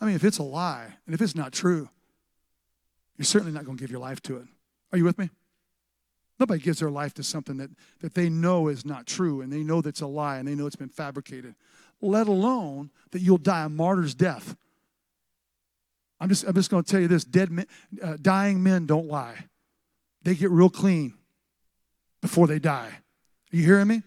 [0.00, 1.88] I mean, if it's a lie and if it's not true,
[3.16, 4.46] you're certainly not going to give your life to it.
[4.92, 5.30] Are you with me?
[6.38, 9.62] Nobody gives their life to something that, that they know is not true and they
[9.62, 11.54] know that's a lie and they know it's been fabricated,
[12.02, 14.54] let alone that you'll die a martyr's death.
[16.20, 17.66] I'm just, I'm just going to tell you this dead men,
[18.02, 19.46] uh, dying men don't lie,
[20.22, 21.14] they get real clean
[22.20, 22.90] before they die.
[23.52, 24.02] Are you hearing me?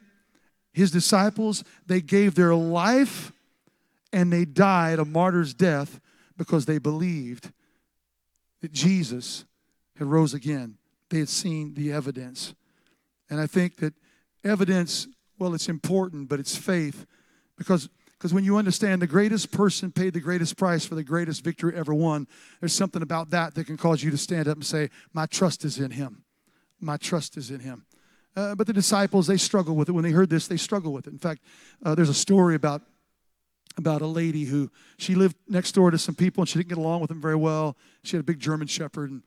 [0.74, 3.32] His disciples, they gave their life
[4.12, 6.00] and they died a martyr's death
[6.38, 7.52] because they believed
[8.62, 9.46] that Jesus
[9.98, 10.78] had rose again.
[11.10, 12.54] They had seen the evidence.
[13.30, 13.94] And I think that
[14.44, 17.06] evidence, well, it's important, but it's faith
[17.58, 21.42] because because when you understand the greatest person paid the greatest price for the greatest
[21.42, 22.28] victory ever won,
[22.60, 25.64] there's something about that that can cause you to stand up and say, My trust
[25.64, 26.26] is in him.
[26.82, 27.86] My trust is in him.
[28.40, 29.92] Uh, but the disciples, they struggle with it.
[29.92, 31.12] When they heard this, they struggle with it.
[31.12, 31.44] In fact,
[31.84, 32.82] uh, there's a story about
[33.78, 36.78] about a lady who she lived next door to some people and she didn't get
[36.78, 37.76] along with them very well.
[38.04, 39.24] She had a big German Shepherd, and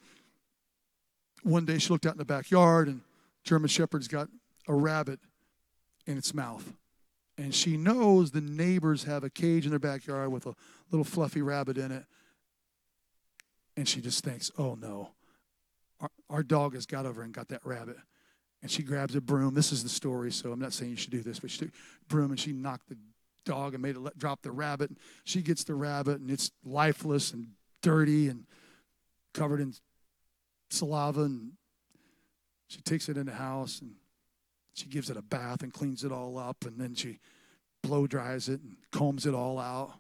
[1.43, 3.03] one day she looked out in the backyard, and
[3.45, 4.29] German Shepherd's got
[4.67, 5.21] a rabbit
[6.07, 6.73] in its mouth.
[7.37, 10.55] And she knows the neighbors have a cage in their backyard with a
[10.91, 12.05] little fluffy rabbit in it.
[13.77, 15.11] And she just thinks, oh no,
[16.01, 17.97] our, our dog has got over and got that rabbit.
[18.63, 19.55] And she grabs a broom.
[19.55, 21.75] This is the story, so I'm not saying you should do this, but she took
[22.09, 22.97] broom and she knocked the
[23.45, 24.91] dog and made it let, drop the rabbit.
[24.91, 27.49] And She gets the rabbit and it's lifeless and
[27.83, 28.47] dirty and
[29.35, 29.75] covered in
[30.71, 31.23] saliva.
[31.23, 31.53] And
[32.69, 33.95] she takes it in the house and
[34.75, 36.65] she gives it a bath and cleans it all up.
[36.65, 37.19] And then she
[37.83, 39.95] blow dries it and combs it all out.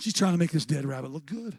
[0.00, 1.58] She's trying to make this dead rabbit look good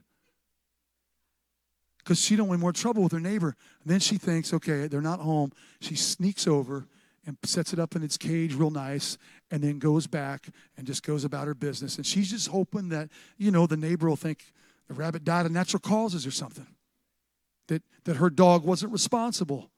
[2.03, 3.55] because she don't want more trouble with her neighbor.
[3.83, 5.51] And then she thinks, okay, they're not home.
[5.79, 6.87] She sneaks over
[7.25, 9.17] and sets it up in its cage real nice
[9.49, 11.95] and then goes back and just goes about her business.
[11.95, 14.51] And she's just hoping that, you know, the neighbor will think
[14.87, 16.67] the rabbit died of natural causes or something,
[17.67, 19.69] that, that her dog wasn't responsible.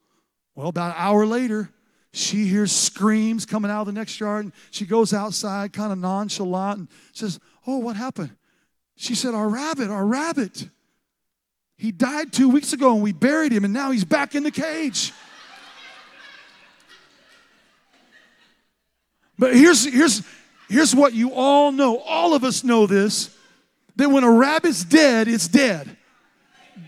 [0.56, 1.70] Well, about an hour later,
[2.12, 5.98] she hears screams coming out of the next yard and she goes outside kind of
[5.98, 8.34] nonchalant and says, Oh, what happened?
[8.96, 10.70] She said, Our rabbit, our rabbit.
[11.76, 14.50] He died two weeks ago and we buried him, and now he's back in the
[14.50, 15.12] cage.
[19.38, 20.22] But here's, here's,
[20.68, 21.98] here's what you all know.
[21.98, 23.30] All of us know this
[23.96, 25.96] that when a rabbit's dead, it's dead.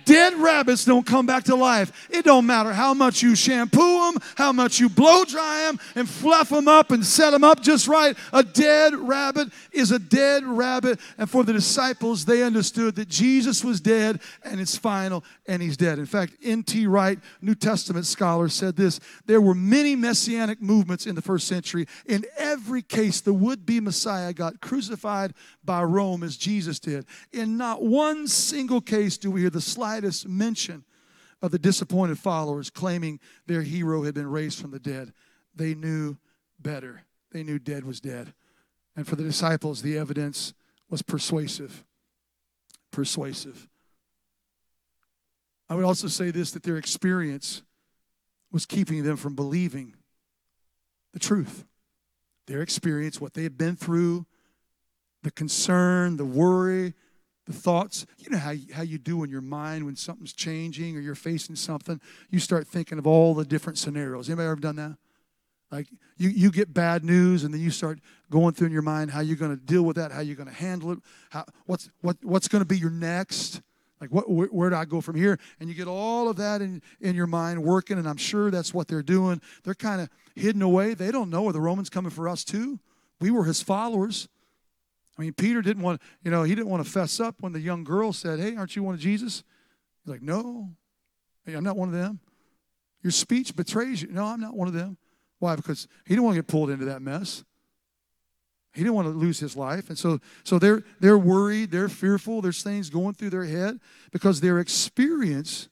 [0.05, 2.09] Dead rabbits don't come back to life.
[2.11, 6.09] It don't matter how much you shampoo them, how much you blow dry them, and
[6.09, 8.17] fluff them up and set them up just right.
[8.33, 10.99] A dead rabbit is a dead rabbit.
[11.19, 15.77] And for the disciples, they understood that Jesus was dead and it's final and he's
[15.77, 15.99] dead.
[15.99, 16.87] In fact, N.T.
[16.87, 21.87] Wright, New Testament scholar, said this there were many messianic movements in the first century.
[22.07, 27.07] In every case, the would be Messiah got crucified by Rome as Jesus did.
[27.33, 30.85] In not one single case do we hear the slightest mention
[31.41, 35.13] of the disappointed followers claiming their hero had been raised from the dead.
[35.55, 36.17] They knew
[36.59, 37.03] better.
[37.31, 38.35] They knew dead was dead.
[38.97, 40.53] And for the disciples, the evidence
[40.91, 41.85] was persuasive.
[42.91, 43.69] Persuasive.
[45.71, 47.63] I would also say this that their experience
[48.51, 49.95] was keeping them from believing
[51.13, 51.65] the truth.
[52.49, 54.27] Their experience, what they had been through,
[55.23, 56.95] the concern, the worry,
[57.49, 58.07] the thoughts.
[58.19, 61.57] You know how, how you do in your mind when something's changing or you're facing
[61.57, 62.01] something?
[62.31, 64.29] You start thinking of all the different scenarios.
[64.29, 64.97] Anybody ever done that?
[65.73, 67.99] Like you, you get bad news and then you start
[68.31, 70.49] going through in your mind how you're going to deal with that, how you're going
[70.49, 70.99] to handle it,
[71.31, 73.61] how, what's, what, what's going to be your next.
[74.01, 75.39] Like, what, where, where, do I go from here?
[75.59, 78.73] And you get all of that in, in your mind working, and I'm sure that's
[78.73, 79.41] what they're doing.
[79.65, 80.95] They're kind of hidden away.
[80.95, 82.79] They don't know, are the Romans coming for us too?
[83.21, 84.29] We were his followers.
[85.19, 87.61] I mean, Peter didn't want, you know, he didn't want to fess up when the
[87.61, 89.43] young girl said, Hey, aren't you one of Jesus?
[90.05, 90.71] He's like, No,
[91.45, 92.21] hey, I'm not one of them.
[93.03, 94.09] Your speech betrays you.
[94.11, 94.97] No, I'm not one of them.
[95.39, 95.57] Why?
[95.57, 97.45] Because he didn't want to get pulled into that mess.
[98.75, 99.89] He didn't want to lose his life.
[99.89, 103.81] And so, so they're, they're worried, they're fearful, there's things going through their head
[104.13, 105.69] because their experience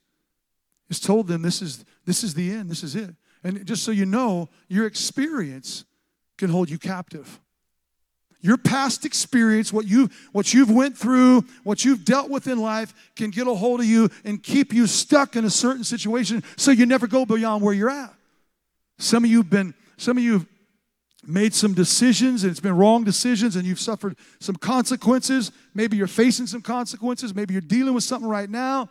[0.89, 3.15] has told them this is, this is the end, this is it.
[3.45, 5.85] And just so you know, your experience
[6.37, 7.41] can hold you captive.
[8.40, 12.94] Your past experience, what you what you've went through, what you've dealt with in life
[13.16, 16.70] can get a hold of you and keep you stuck in a certain situation so
[16.70, 18.12] you never go beyond where you're at.
[18.99, 20.46] Some of you've been some of you have
[21.27, 25.51] made some decisions and it's been wrong decisions and you've suffered some consequences.
[25.75, 28.90] Maybe you're facing some consequences, maybe you're dealing with something right now.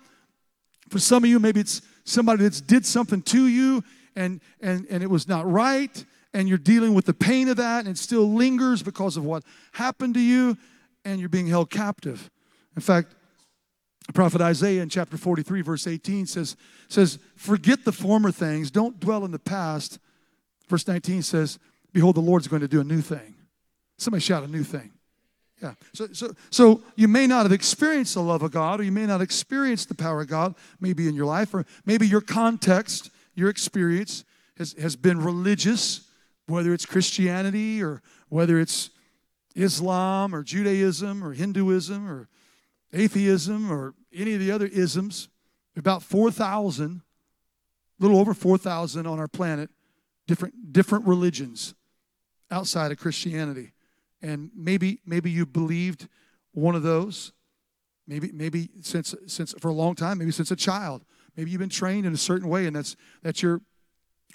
[0.89, 3.83] For some of you maybe it's somebody that's did something to you
[4.15, 6.03] and and and it was not right
[6.35, 9.43] and you're dealing with the pain of that and it still lingers because of what
[9.71, 10.57] happened to you
[11.05, 12.29] and you're being held captive.
[12.75, 13.15] In fact,
[14.13, 16.57] prophet Isaiah in chapter 43 verse 18 says
[16.89, 19.97] says forget the former things, don't dwell in the past.
[20.67, 21.57] Verse 19 says,
[21.93, 23.35] behold the Lord's going to do a new thing.
[23.97, 24.91] Somebody shout a new thing.
[25.61, 25.73] Yeah.
[25.93, 29.05] So, so, so you may not have experienced the love of God, or you may
[29.05, 33.49] not experience the power of God, maybe in your life, or maybe your context, your
[33.49, 34.25] experience
[34.57, 36.04] has, has been religious,
[36.47, 38.89] whether it's Christianity or whether it's
[39.55, 42.27] Islam or Judaism or Hinduism or
[42.93, 45.29] atheism or any of the other isms.
[45.77, 49.69] About 4,000, a little over 4,000 on our planet,
[50.27, 51.73] different, different religions
[52.49, 53.73] outside of Christianity.
[54.21, 56.07] And maybe, maybe you believed
[56.53, 57.33] one of those.
[58.07, 61.03] Maybe, maybe since, since for a long time, maybe since a child.
[61.35, 63.61] Maybe you've been trained in a certain way, and that's, that's your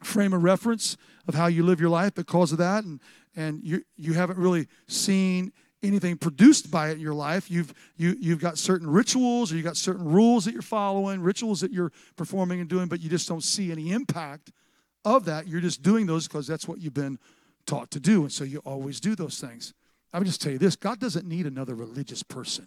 [0.02, 2.84] frame of reference of how you live your life because of that.
[2.84, 3.00] And
[3.36, 7.50] and you you haven't really seen anything produced by it in your life.
[7.50, 11.60] You've you you've got certain rituals or you've got certain rules that you're following rituals
[11.60, 14.50] that you're performing and doing but you just don't see any impact
[15.04, 15.46] of that.
[15.46, 17.18] You're just doing those because that's what you've been
[17.66, 18.22] taught to do.
[18.22, 19.74] And so you always do those things.
[20.12, 22.66] I would just tell you this god doesn't need another religious person.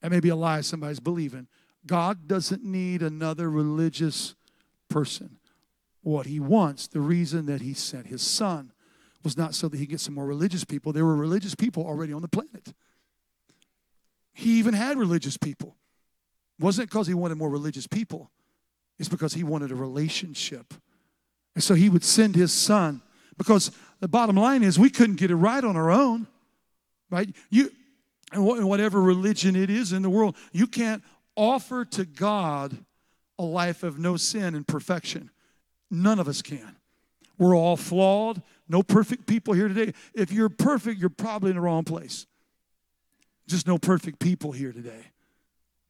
[0.00, 1.48] That may be a lie somebody's believing.
[1.86, 4.34] God doesn't need another religious
[4.88, 5.38] person.
[6.02, 8.72] What he wants, the reason that he sent his son,
[9.22, 10.92] was not so that he gets some more religious people.
[10.92, 12.72] There were religious people already on the planet.
[14.32, 15.76] He even had religious people.
[16.58, 18.30] It wasn't because he wanted more religious people,
[18.98, 20.74] it's because he wanted a relationship.
[21.54, 23.02] And so he would send his son
[23.36, 26.28] because the bottom line is we couldn't get it right on our own,
[27.10, 27.28] right?
[27.50, 27.72] You,
[28.32, 31.02] and whatever religion it is in the world, you can't
[31.36, 32.76] offer to God
[33.38, 35.30] a life of no sin and perfection.
[35.90, 36.76] None of us can.
[37.38, 38.42] We're all flawed.
[38.68, 39.94] No perfect people here today.
[40.14, 42.26] If you're perfect, you're probably in the wrong place.
[43.46, 45.12] Just no perfect people here today.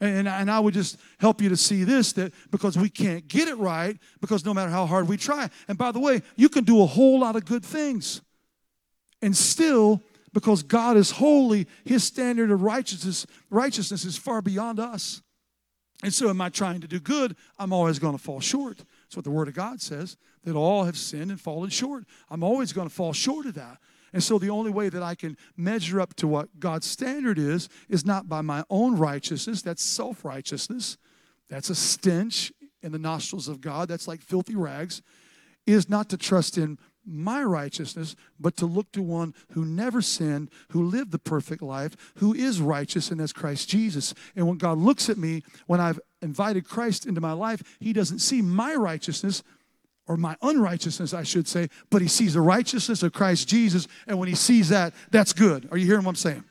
[0.00, 3.48] And, and I would just help you to see this that because we can't get
[3.48, 6.62] it right, because no matter how hard we try, and by the way, you can
[6.62, 8.20] do a whole lot of good things.
[9.20, 15.22] And still, because God is holy, his standard of righteousness, righteousness is far beyond us.
[16.02, 17.36] And so, am I trying to do good?
[17.58, 18.78] I'm always going to fall short.
[18.78, 22.04] That's what the Word of God says, that all have sinned and fallen short.
[22.30, 23.78] I'm always going to fall short of that.
[24.12, 27.68] And so, the only way that I can measure up to what God's standard is,
[27.88, 29.60] is not by my own righteousness.
[29.60, 30.98] That's self righteousness.
[31.48, 33.88] That's a stench in the nostrils of God.
[33.88, 35.02] That's like filthy rags.
[35.66, 36.78] Is not to trust in
[37.08, 41.96] my righteousness, but to look to one who never sinned, who lived the perfect life,
[42.16, 44.14] who is righteous, and that's Christ Jesus.
[44.36, 48.18] And when God looks at me, when I've invited Christ into my life, He doesn't
[48.18, 49.42] see my righteousness
[50.06, 53.88] or my unrighteousness, I should say, but He sees the righteousness of Christ Jesus.
[54.06, 55.68] And when He sees that, that's good.
[55.70, 56.44] Are you hearing what I'm saying?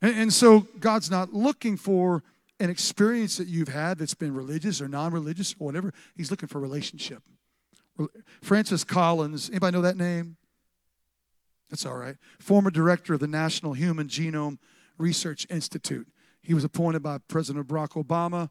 [0.00, 2.22] And, and so God's not looking for
[2.60, 5.92] an experience that you've had that's been religious or non-religious or whatever.
[6.16, 7.22] He's looking for relationship.
[8.42, 10.36] Francis Collins, anybody know that name?
[11.70, 12.16] That's all right.
[12.38, 14.58] Former director of the National Human Genome
[14.98, 16.08] Research Institute.
[16.40, 18.50] He was appointed by President Barack Obama.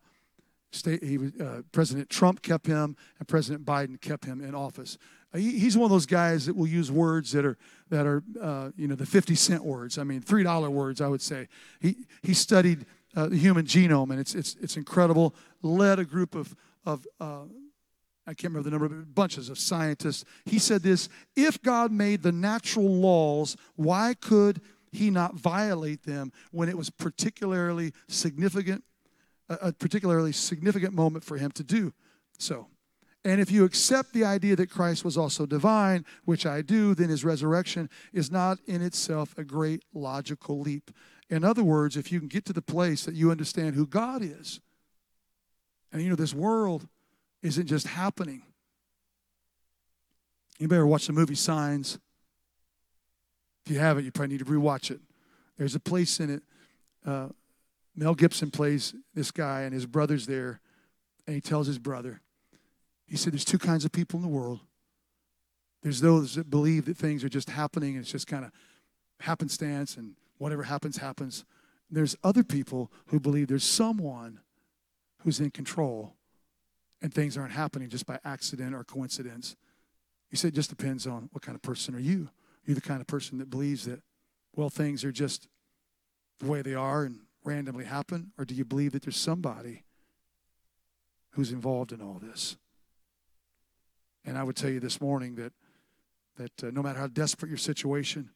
[0.71, 4.97] State, he uh, President Trump kept him, and President Biden kept him in office.
[5.31, 7.57] Uh, he, he's one of those guys that will use words that are
[7.89, 9.99] that are uh, you know the fifty cent words.
[9.99, 10.99] I mean, three dollar words.
[10.99, 11.47] I would say
[11.79, 15.35] he he studied uh, the human genome, and it's it's it's incredible.
[15.61, 17.43] Led a group of of uh,
[18.26, 20.24] I can't remember the number, but bunches of scientists.
[20.45, 24.61] He said this: If God made the natural laws, why could
[24.91, 28.84] He not violate them when it was particularly significant
[29.49, 31.93] a, particularly significant moment for him to do
[32.38, 32.67] so.
[33.26, 37.09] And if you accept the idea that Christ was also divine, which I do, then
[37.09, 40.91] his resurrection is not in itself a great logical leap.
[41.30, 44.21] In other words, if you can get to the place that you understand who God
[44.21, 44.59] is,
[45.91, 46.88] and you know, this world
[47.43, 48.41] isn't just happening.
[50.59, 51.99] Anybody ever watch the movie Signs?
[53.65, 54.99] If you haven't, you probably need to rewatch it.
[55.57, 56.43] There's a place in it
[57.05, 57.29] uh,
[57.95, 60.59] Mel Gibson plays this guy, and his brother's there,
[61.27, 62.21] and he tells his brother,
[63.05, 64.61] he said, There's two kinds of people in the world.
[65.81, 68.51] There's those that believe that things are just happening, and it's just kind of
[69.19, 71.45] happenstance, and whatever happens, happens.
[71.91, 74.39] There's other people who believe there's someone
[75.19, 76.15] who's in control,
[77.03, 79.55] and things aren't happening just by accident or coincidence.
[80.29, 82.23] He said, It just depends on what kind of person are you.
[82.23, 82.31] Are
[82.65, 84.01] You're the kind of person that believes that,
[84.55, 85.47] well, things are just
[86.39, 89.83] the way they are, and randomly happen, or do you believe that there's somebody
[91.31, 92.55] who's involved in all this?
[94.25, 95.51] And I would tell you this morning that
[96.37, 98.31] that uh, no matter how desperate your situation,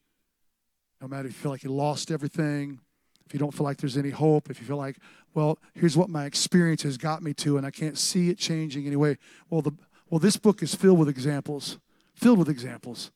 [1.02, 2.80] no matter if you feel like you lost everything,
[3.28, 4.98] if you don't feel like there's any hope, if you feel like,
[5.34, 8.88] well, here's what my experience has got me to, and I can't see it changing
[8.88, 9.18] anyway.
[9.50, 9.74] Well, the
[10.10, 11.78] well, this book is filled with examples,
[12.16, 13.12] filled with examples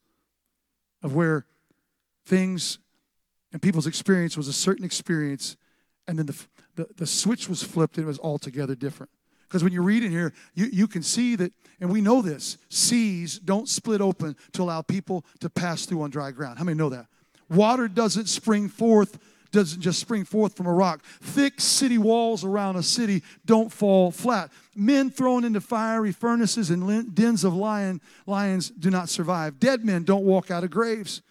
[1.01, 1.45] of where
[2.25, 2.79] things
[3.53, 5.55] and people's experience was a certain experience
[6.07, 6.45] and then the,
[6.75, 9.09] the, the switch was flipped and it was altogether different.
[9.47, 12.57] Because when you read in here, you, you can see that, and we know this
[12.69, 16.57] seas don't split open to allow people to pass through on dry ground.
[16.57, 17.07] How many know that?
[17.49, 19.19] Water doesn't spring forth,
[19.51, 21.03] doesn't just spring forth from a rock.
[21.21, 24.51] Thick city walls around a city don't fall flat.
[24.75, 29.59] Men thrown into fiery furnaces and dens of lion, lions do not survive.
[29.59, 31.21] Dead men don't walk out of graves.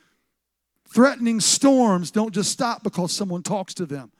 [0.88, 4.10] Threatening storms don't just stop because someone talks to them.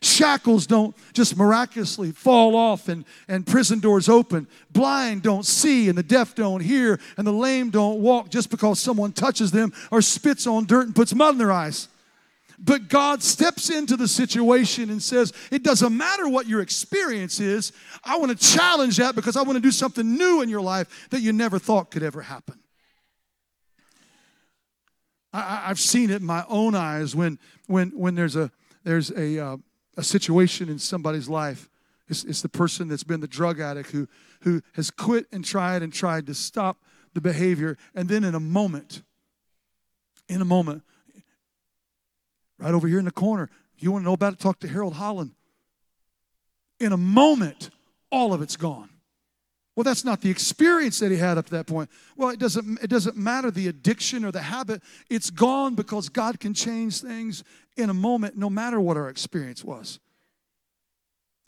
[0.00, 4.46] Shackles don't just miraculously fall off and, and prison doors open.
[4.70, 8.78] Blind don't see and the deaf don't hear and the lame don't walk just because
[8.78, 11.88] someone touches them or spits on dirt and puts mud in their eyes.
[12.58, 17.72] But God steps into the situation and says, It doesn't matter what your experience is.
[18.04, 21.08] I want to challenge that because I want to do something new in your life
[21.10, 22.58] that you never thought could ever happen.
[25.32, 28.52] I, have seen it in my own eyes when, when, when there's a,
[28.84, 29.56] there's a, uh,
[29.96, 31.68] a situation in somebody's life.
[32.08, 34.06] It's, it's, the person that's been the drug addict who,
[34.42, 36.78] who has quit and tried and tried to stop
[37.14, 37.76] the behavior.
[37.96, 39.02] And then in a moment,
[40.28, 40.82] in a moment,
[42.64, 44.94] right over here in the corner, you want to know about it, talk to Harold
[44.94, 45.32] Holland.
[46.80, 47.70] In a moment,
[48.10, 48.88] all of it's gone.
[49.76, 51.90] Well, that's not the experience that he had up to that point.
[52.16, 54.82] Well, it doesn't, it doesn't matter the addiction or the habit.
[55.10, 57.44] It's gone because God can change things
[57.76, 59.98] in a moment, no matter what our experience was.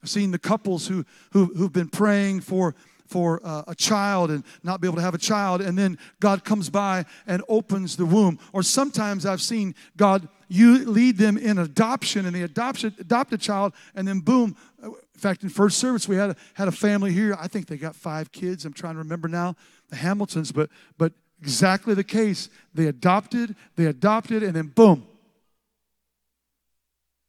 [0.03, 2.75] I've seen the couples who, who, who've been praying for,
[3.09, 6.45] for uh, a child and not be able to have a child, and then God
[6.45, 8.39] comes by and opens the womb.
[8.53, 13.39] Or sometimes I've seen God you lead them in adoption, and they adopt, adopt a
[13.39, 17.13] child, and then boom, in fact, in first service, we had a, had a family
[17.13, 17.37] here.
[17.41, 18.65] I think they got five kids.
[18.65, 19.57] I'm trying to remember now,
[19.89, 22.49] the Hamiltons, but but exactly the case.
[22.75, 25.07] They adopted, they adopted, and then boom.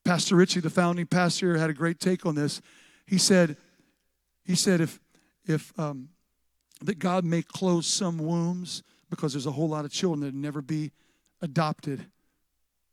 [0.04, 2.62] Pastor Richie, the founding pastor, had a great take on this.
[3.06, 3.58] He said,
[4.46, 5.00] he said if
[5.48, 6.10] if um,
[6.82, 10.62] that God may close some wombs because there's a whole lot of children that never
[10.62, 10.91] be
[11.41, 12.06] adopted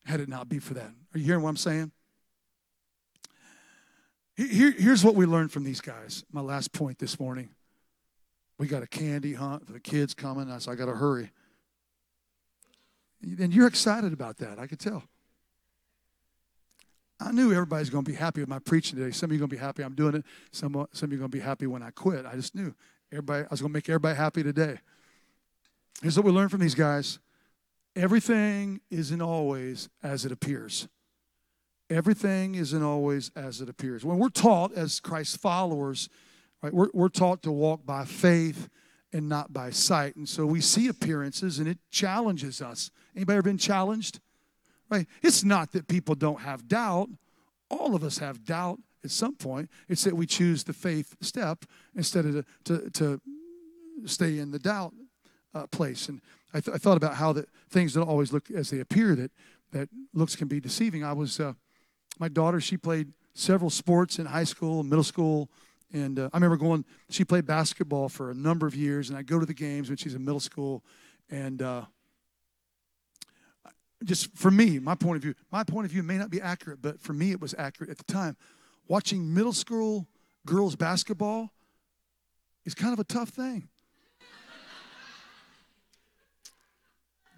[0.06, 0.90] had it not be for that.
[1.14, 1.92] Are you hearing what I'm saying?
[4.36, 6.24] Here, here's what we learned from these guys.
[6.32, 7.50] My last point this morning.
[8.58, 11.30] We got a candy hunt for the kids coming, so I got to hurry.
[13.22, 15.04] And you're excited about that, I could tell.
[17.24, 19.10] I knew everybody's going to be happy with my preaching today.
[19.10, 20.24] Some of you are going to be happy I'm doing it.
[20.52, 22.26] Some, some of you are going to be happy when I quit.
[22.26, 22.74] I just knew
[23.10, 23.44] everybody.
[23.44, 24.78] I was going to make everybody happy today.
[26.02, 27.18] Here's what we learned from these guys:
[27.96, 30.86] everything isn't always as it appears.
[31.90, 34.04] everything isn't always as it appears.
[34.04, 36.08] When we're taught as Christ's followers,
[36.62, 38.68] right, we're, we're taught to walk by faith
[39.12, 40.16] and not by sight.
[40.16, 42.90] And so we see appearances and it challenges us.
[43.14, 44.20] Anybody ever been challenged?
[44.94, 45.08] Right?
[45.22, 47.08] It's not that people don't have doubt.
[47.68, 49.68] All of us have doubt at some point.
[49.88, 51.64] It's that we choose the faith step
[51.96, 53.20] instead of to, to, to
[54.06, 54.92] stay in the doubt
[55.52, 56.08] uh, place.
[56.08, 56.20] And
[56.52, 59.32] I, th- I, thought about how that things don't always look as they appear, that,
[59.72, 61.02] that looks can be deceiving.
[61.02, 61.54] I was, uh,
[62.20, 65.50] my daughter, she played several sports in high school, middle school,
[65.92, 69.22] and uh, I remember going, she played basketball for a number of years, and I
[69.22, 70.84] go to the games when she's in middle school.
[71.30, 71.82] And uh,
[74.02, 76.82] just for me, my point of view, my point of view may not be accurate,
[76.82, 78.36] but for me, it was accurate at the time.
[78.88, 80.06] Watching middle school
[80.46, 81.50] girls basketball
[82.64, 83.68] is kind of a tough thing.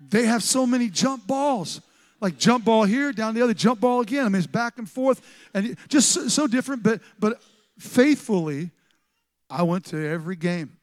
[0.09, 1.81] they have so many jump balls
[2.21, 4.89] like jump ball here down the other jump ball again i mean it's back and
[4.91, 5.23] forth
[5.55, 7.41] and just so, so different but but
[7.79, 8.71] faithfully,
[9.49, 10.79] I went to every game.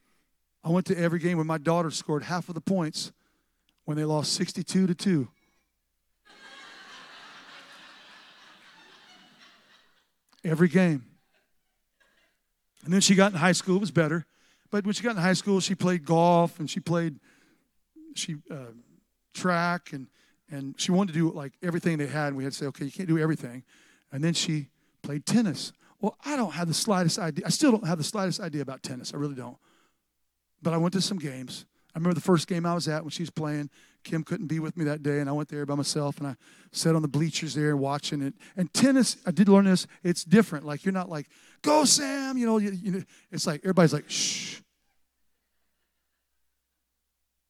[0.64, 3.12] I went to every game when my daughter scored half of the points
[3.86, 5.28] when they lost 62 to 2.
[10.44, 11.06] Every game.
[12.84, 14.26] And then she got in high school, it was better.
[14.72, 17.20] But when she got in high school, she played golf and she played
[18.16, 18.74] she uh,
[19.34, 20.08] track and
[20.50, 22.28] and she wanted to do like everything they had.
[22.28, 23.64] And we had to say, okay, you can't do everything.
[24.12, 24.68] And then she
[25.02, 25.74] played tennis.
[26.00, 27.46] Well, I don't have the slightest idea.
[27.46, 29.14] I still don't have the slightest idea about tennis.
[29.14, 29.58] I really don't.
[30.62, 31.66] But I went to some games.
[31.96, 33.70] I remember the first game I was at when she was playing.
[34.04, 36.36] Kim couldn't be with me that day, and I went there by myself, and I
[36.72, 38.34] sat on the bleachers there watching it.
[38.58, 39.88] And tennis, I did learn this.
[40.04, 40.66] It's different.
[40.66, 41.28] Like you're not like,
[41.62, 43.04] "Go, Sam!" You know, you, you know.
[43.32, 44.60] It's like everybody's like, "Shh."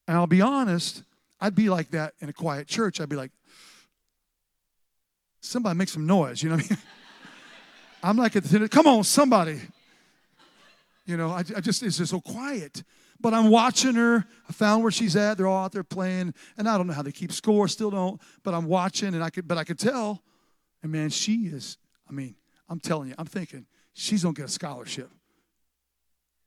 [0.07, 1.03] And I'll be honest,
[1.39, 3.01] I'd be like that in a quiet church.
[3.01, 3.31] I'd be like,
[5.41, 6.79] "Somebody make some noise," you know what I mean?
[8.03, 8.33] I'm like
[8.69, 9.61] come on, somebody.
[11.05, 12.83] You know, I, I just, it's just so quiet.
[13.24, 14.26] But I'm watching her.
[14.47, 15.38] I found where she's at.
[15.38, 16.34] They're all out there playing.
[16.57, 18.21] And I don't know how they keep score, still don't.
[18.43, 20.21] But I'm watching and I could, but I could tell.
[20.84, 22.36] And man, she is, I mean,
[22.69, 25.09] I'm telling you, I'm thinking she's gonna get a scholarship.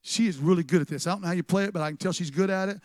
[0.03, 1.07] She is really good at this.
[1.07, 2.79] I don't know how you play it, but I can tell she's good at it.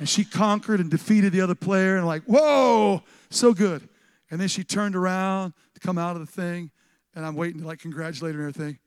[0.00, 3.88] And she conquered and defeated the other player, and like, whoa, so good.
[4.30, 6.72] And then she turned around to come out of the thing,
[7.14, 8.78] and I'm waiting to like congratulate her and everything,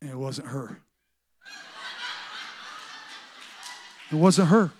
[0.00, 0.80] and it wasn't her.
[4.12, 4.70] It wasn't her.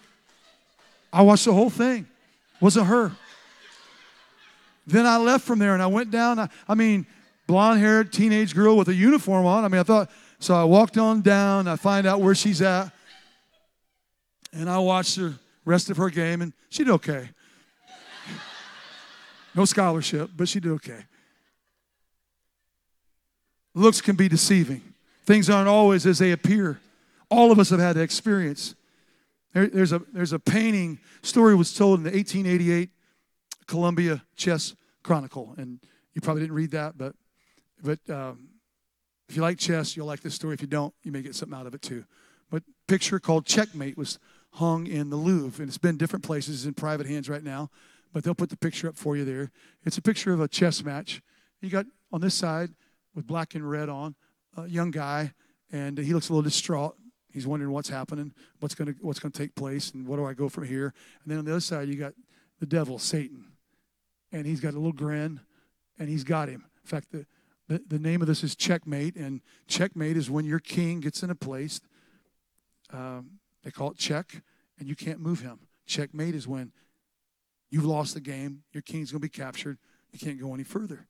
[1.13, 2.07] I watched the whole thing.
[2.55, 3.13] It wasn't her.
[4.87, 6.39] Then I left from there and I went down.
[6.39, 7.07] I, I mean,
[7.47, 9.65] blonde haired teenage girl with a uniform on.
[9.65, 11.67] I mean, I thought, so I walked on down.
[11.67, 12.93] I find out where she's at.
[14.53, 17.31] And I watched the rest of her game and she did okay.
[19.55, 21.05] No scholarship, but she did okay.
[23.75, 24.83] Looks can be deceiving.
[25.25, 26.81] Things aren't always as they appear.
[27.31, 28.75] All of us have had that experience.
[29.53, 32.91] There, there's, a, there's a painting, story was told in the 1888
[33.67, 35.55] Columbia Chess Chronicle.
[35.57, 35.81] And
[36.15, 37.15] you probably didn't read that, but,
[37.83, 38.49] but um,
[39.29, 40.55] if you like chess, you'll like this story.
[40.55, 42.05] If you don't, you may get something out of it too.
[42.51, 44.19] But picture called Checkmate was
[44.53, 47.71] hung in the Louvre, and it's been different places in private hands right now.
[48.13, 49.51] But they'll put the picture up for you there.
[49.87, 51.23] It's a picture of a chess match.
[51.63, 52.71] You got on this side
[53.15, 54.15] with black and red on,
[54.57, 55.33] a young guy,
[55.71, 56.95] and he looks a little distraught.
[57.33, 60.25] He's wondering what's happening, what's going to what's going to take place, and what do
[60.25, 60.93] I go from here?
[61.23, 62.13] And then on the other side, you got
[62.61, 63.45] the devil, Satan,
[64.31, 65.41] and he's got a little grin,
[65.99, 66.65] and he's got him.
[66.85, 67.27] In fact, the,
[67.69, 71.31] the, the name of this is checkmate, and checkmate is when your king gets in
[71.31, 71.81] a place.
[72.93, 74.43] Um, they call it check,
[74.79, 75.61] and you can't move him.
[75.87, 76.73] Checkmate is when
[77.71, 79.79] you've lost the game, your king's going to be captured,
[80.13, 81.07] you can't go any further.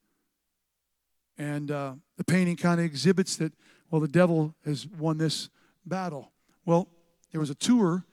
[1.36, 3.52] And uh, the painting kind of exhibits that,
[3.90, 5.48] well, the devil has won this
[5.84, 6.32] battle.
[6.64, 6.88] Well,
[7.30, 8.04] there was a tour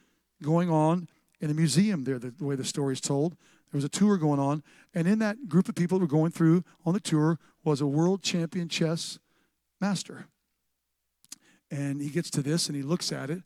[0.41, 1.07] going on
[1.41, 3.33] in the museum there, the, the way the story is told.
[3.71, 4.63] There was a tour going on,
[4.95, 7.87] and in that group of people that were going through on the tour was a
[7.87, 9.19] world champion chess
[9.79, 10.27] master.
[11.69, 13.43] And he gets to this and he looks at it,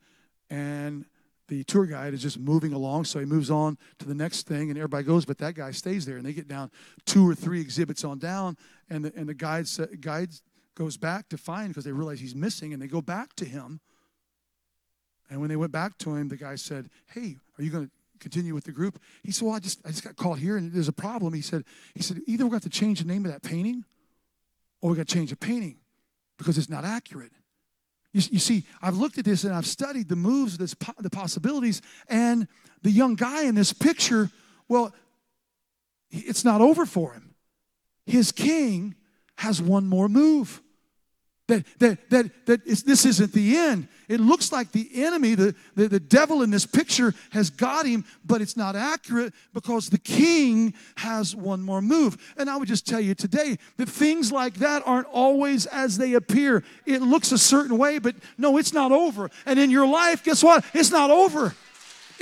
[0.49, 1.05] and
[1.47, 4.69] the tour guide is just moving along, so he moves on to the next thing,
[4.69, 6.17] and everybody goes, but that guy stays there.
[6.17, 6.71] And they get down
[7.05, 8.57] two or three exhibits on down,
[8.89, 9.67] and the, and the guide,
[9.99, 10.30] guide
[10.76, 13.82] goes back to find because they realize he's missing, and they go back to him.
[15.30, 17.91] And when they went back to him, the guy said, Hey, are you going to
[18.19, 18.99] continue with the group?
[19.24, 21.34] He said, Well, I just, I just got caught here, and there's a problem.
[21.34, 21.63] He said,
[21.95, 23.84] he said Either we're going to have to change the name of that painting,
[24.82, 25.78] or we're going to change the painting
[26.38, 27.32] because it's not accurate.
[28.11, 31.82] You, you, see, I've looked at this and I've studied the moves, this, the possibilities,
[32.07, 32.47] and
[32.84, 34.30] the young guy in this picture,
[34.67, 34.93] well,
[36.11, 37.34] it's not over for him.
[38.05, 38.95] his king
[39.38, 40.61] has one more move.
[41.47, 43.89] That, that, that, that this isn't the end.
[44.07, 48.05] It looks like the enemy, the, the, the devil in this picture, has got him,
[48.25, 52.33] but it's not accurate because the king has one more move.
[52.37, 56.13] And I would just tell you today that things like that aren't always as they
[56.13, 56.63] appear.
[56.85, 59.29] It looks a certain way, but no, it's not over.
[59.45, 60.63] And in your life, guess what?
[60.73, 61.55] It's not over.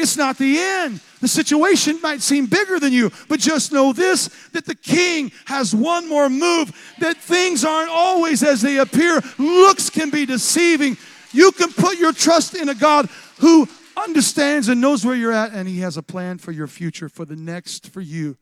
[0.01, 0.99] It's not the end.
[1.19, 5.75] The situation might seem bigger than you, but just know this that the king has
[5.75, 9.21] one more move, that things aren't always as they appear.
[9.37, 10.97] Looks can be deceiving.
[11.31, 15.53] You can put your trust in a God who understands and knows where you're at,
[15.53, 18.37] and he has a plan for your future, for the next, for you.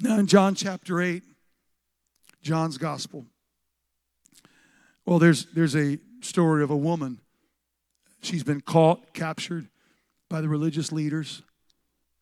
[0.00, 1.22] Now, in John chapter 8,
[2.42, 3.26] John's gospel.
[5.06, 7.20] Well, there's, there's a story of a woman.
[8.20, 9.68] She's been caught, captured,
[10.32, 11.42] by the religious leaders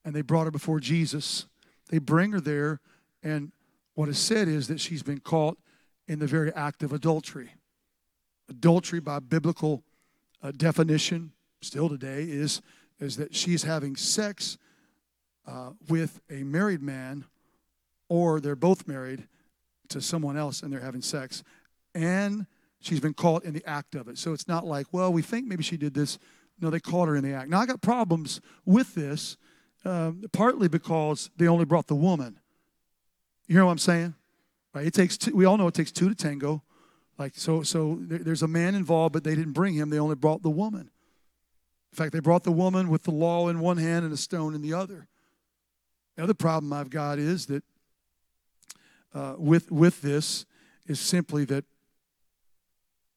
[0.04, 1.46] and they brought her before Jesus.
[1.90, 2.80] They bring her there,
[3.22, 3.52] and
[3.94, 5.56] what is said is that she's been caught
[6.08, 7.52] in the very act of adultery.
[8.48, 9.84] Adultery, by biblical
[10.42, 11.30] uh, definition,
[11.62, 12.60] still today, is,
[12.98, 14.58] is that she's having sex
[15.46, 17.26] uh, with a married man,
[18.08, 19.28] or they're both married
[19.88, 21.44] to someone else and they're having sex,
[21.94, 22.46] and
[22.80, 24.18] she's been caught in the act of it.
[24.18, 26.18] So it's not like, well, we think maybe she did this
[26.60, 27.48] no, they caught her in the act.
[27.48, 29.36] Now, I got problems with this,
[29.84, 32.38] uh, partly because they only brought the woman.
[33.46, 34.14] You hear what I'm saying?
[34.74, 34.86] Right?
[34.86, 36.62] It takes two, we all know it takes two to tango.
[37.18, 39.90] Like so, so there's a man involved, but they didn't bring him.
[39.90, 40.90] They only brought the woman.
[41.92, 44.54] In fact, they brought the woman with the law in one hand and a stone
[44.54, 45.08] in the other.
[46.16, 47.64] The other problem I've got is that
[49.12, 50.46] uh, with with this
[50.86, 51.64] is simply that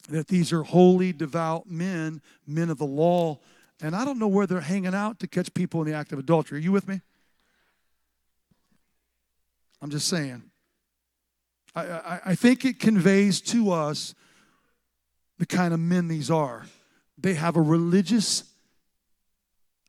[0.09, 3.39] that these are holy, devout men, men of the law.
[3.81, 6.19] And I don't know where they're hanging out to catch people in the act of
[6.19, 6.59] adultery.
[6.59, 7.01] Are you with me?
[9.81, 10.43] I'm just saying.
[11.75, 14.13] I, I, I think it conveys to us
[15.39, 16.65] the kind of men these are.
[17.17, 18.43] They have a religious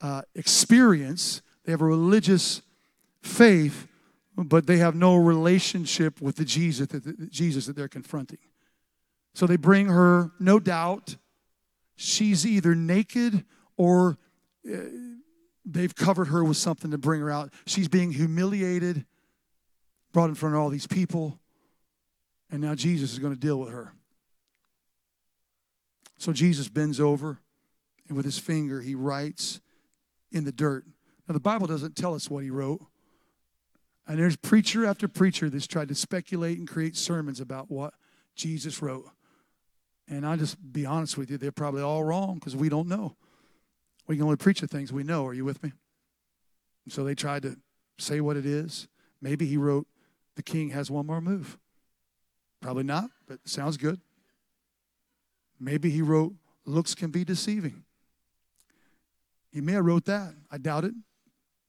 [0.01, 2.61] uh, experience, they have a religious
[3.23, 3.87] faith,
[4.37, 8.39] but they have no relationship with the Jesus that, the Jesus that they're confronting.
[9.35, 11.17] So they bring her, no doubt,
[11.97, 13.45] she's either naked
[13.77, 14.17] or
[14.67, 14.79] uh,
[15.65, 17.53] they've covered her with something to bring her out.
[17.67, 19.05] She's being humiliated,
[20.13, 21.41] brought in front of all these people,
[22.51, 23.93] and now Jesus is going to deal with her.
[26.17, 27.41] So Jesus bends over,
[28.09, 29.61] and with his finger, he writes
[30.31, 30.85] in the dirt.
[31.29, 32.81] Now, the Bible doesn't tell us what he wrote.
[34.07, 37.95] And there's preacher after preacher that's tried to speculate and create sermons about what
[38.37, 39.09] Jesus wrote.
[40.09, 43.17] And I'll just be honest with you, they're probably all wrong because we don't know.
[44.07, 45.27] We can only preach the things we know.
[45.27, 45.73] Are you with me?
[46.89, 47.57] So they tried to
[47.99, 48.89] say what it is.
[49.23, 49.87] Maybe he wrote,
[50.37, 51.59] The king has one more move.
[52.61, 54.01] Probably not, but sounds good.
[55.59, 56.35] Maybe he wrote,
[56.67, 57.85] Looks can be deceiving.
[59.51, 60.35] He may have wrote that.
[60.51, 60.95] I doubt it.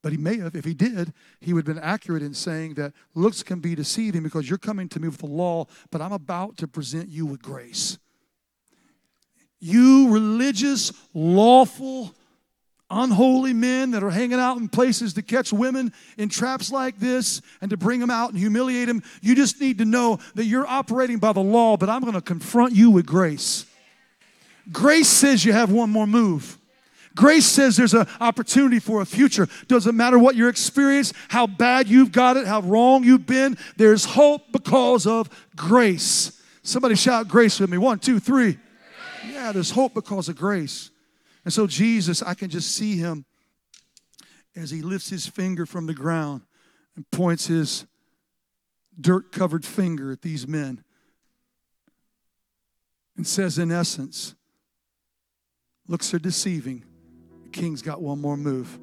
[0.02, 0.54] But he may have.
[0.54, 4.22] If he did, he would have been accurate in saying that looks can be deceiving
[4.22, 7.42] because you're coming to me with the law, but I'm about to present you with
[7.42, 7.98] grace.
[9.60, 12.14] You religious, lawful,
[12.90, 17.42] unholy men that are hanging out in places to catch women in traps like this
[17.60, 20.66] and to bring them out and humiliate them, you just need to know that you're
[20.66, 23.66] operating by the law, but I'm going to confront you with grace.
[24.72, 26.58] Grace says you have one more move.
[27.14, 29.48] Grace says there's an opportunity for a future.
[29.68, 34.04] Doesn't matter what your experience, how bad you've got it, how wrong you've been, there's
[34.04, 36.42] hope because of grace.
[36.62, 37.78] Somebody shout grace with me.
[37.78, 38.58] One, two, three.
[39.28, 40.90] Yeah, there's hope because of grace.
[41.44, 43.24] And so, Jesus, I can just see him
[44.54, 46.42] as he lifts his finger from the ground
[46.96, 47.86] and points his
[49.00, 50.82] dirt covered finger at these men
[53.16, 54.34] and says, in essence,
[55.86, 56.84] looks are deceiving.
[57.44, 58.78] The king's got one more move.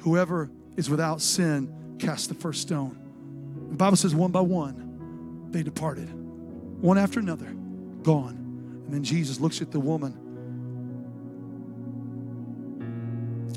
[0.00, 2.98] Whoever is without sin, cast the first stone.
[3.70, 6.08] The Bible says, one by one, they departed,
[6.80, 7.54] one after another,
[8.02, 8.45] gone.
[8.86, 10.22] And then Jesus looks at the woman.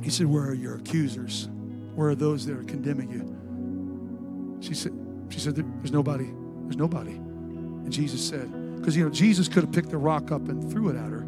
[0.03, 1.49] He said, Where are your accusers?
[1.93, 4.57] Where are those that are condemning you?
[4.59, 4.91] She said,
[5.29, 6.31] she said There's nobody.
[6.63, 7.11] There's nobody.
[7.11, 10.89] And Jesus said, because you know, Jesus could have picked the rock up and threw
[10.89, 11.21] it at her.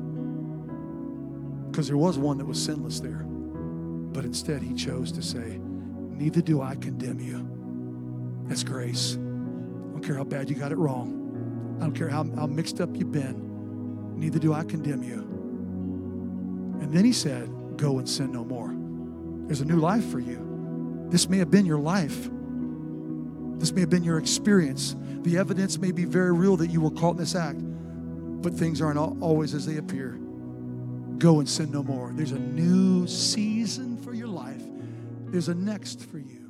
[1.69, 3.23] Because there was one that was sinless there.
[3.23, 7.47] But instead he chose to say, Neither do I condemn you.
[8.47, 9.13] That's grace.
[9.13, 11.77] I don't care how bad you got it wrong.
[11.79, 13.50] I don't care how, how mixed up you've been
[14.21, 15.19] neither do I condemn you.
[16.79, 18.71] And then he said, Go and sin no more.
[19.47, 21.07] There's a new life for you.
[21.09, 22.29] This may have been your life.
[23.59, 24.95] This may have been your experience.
[25.23, 27.59] The evidence may be very real that you were caught in this act,
[28.41, 30.19] but things aren't always as they appear.
[31.17, 32.11] Go and sin no more.
[32.13, 34.63] There's a new season for your life,
[35.25, 36.40] there's a next for you.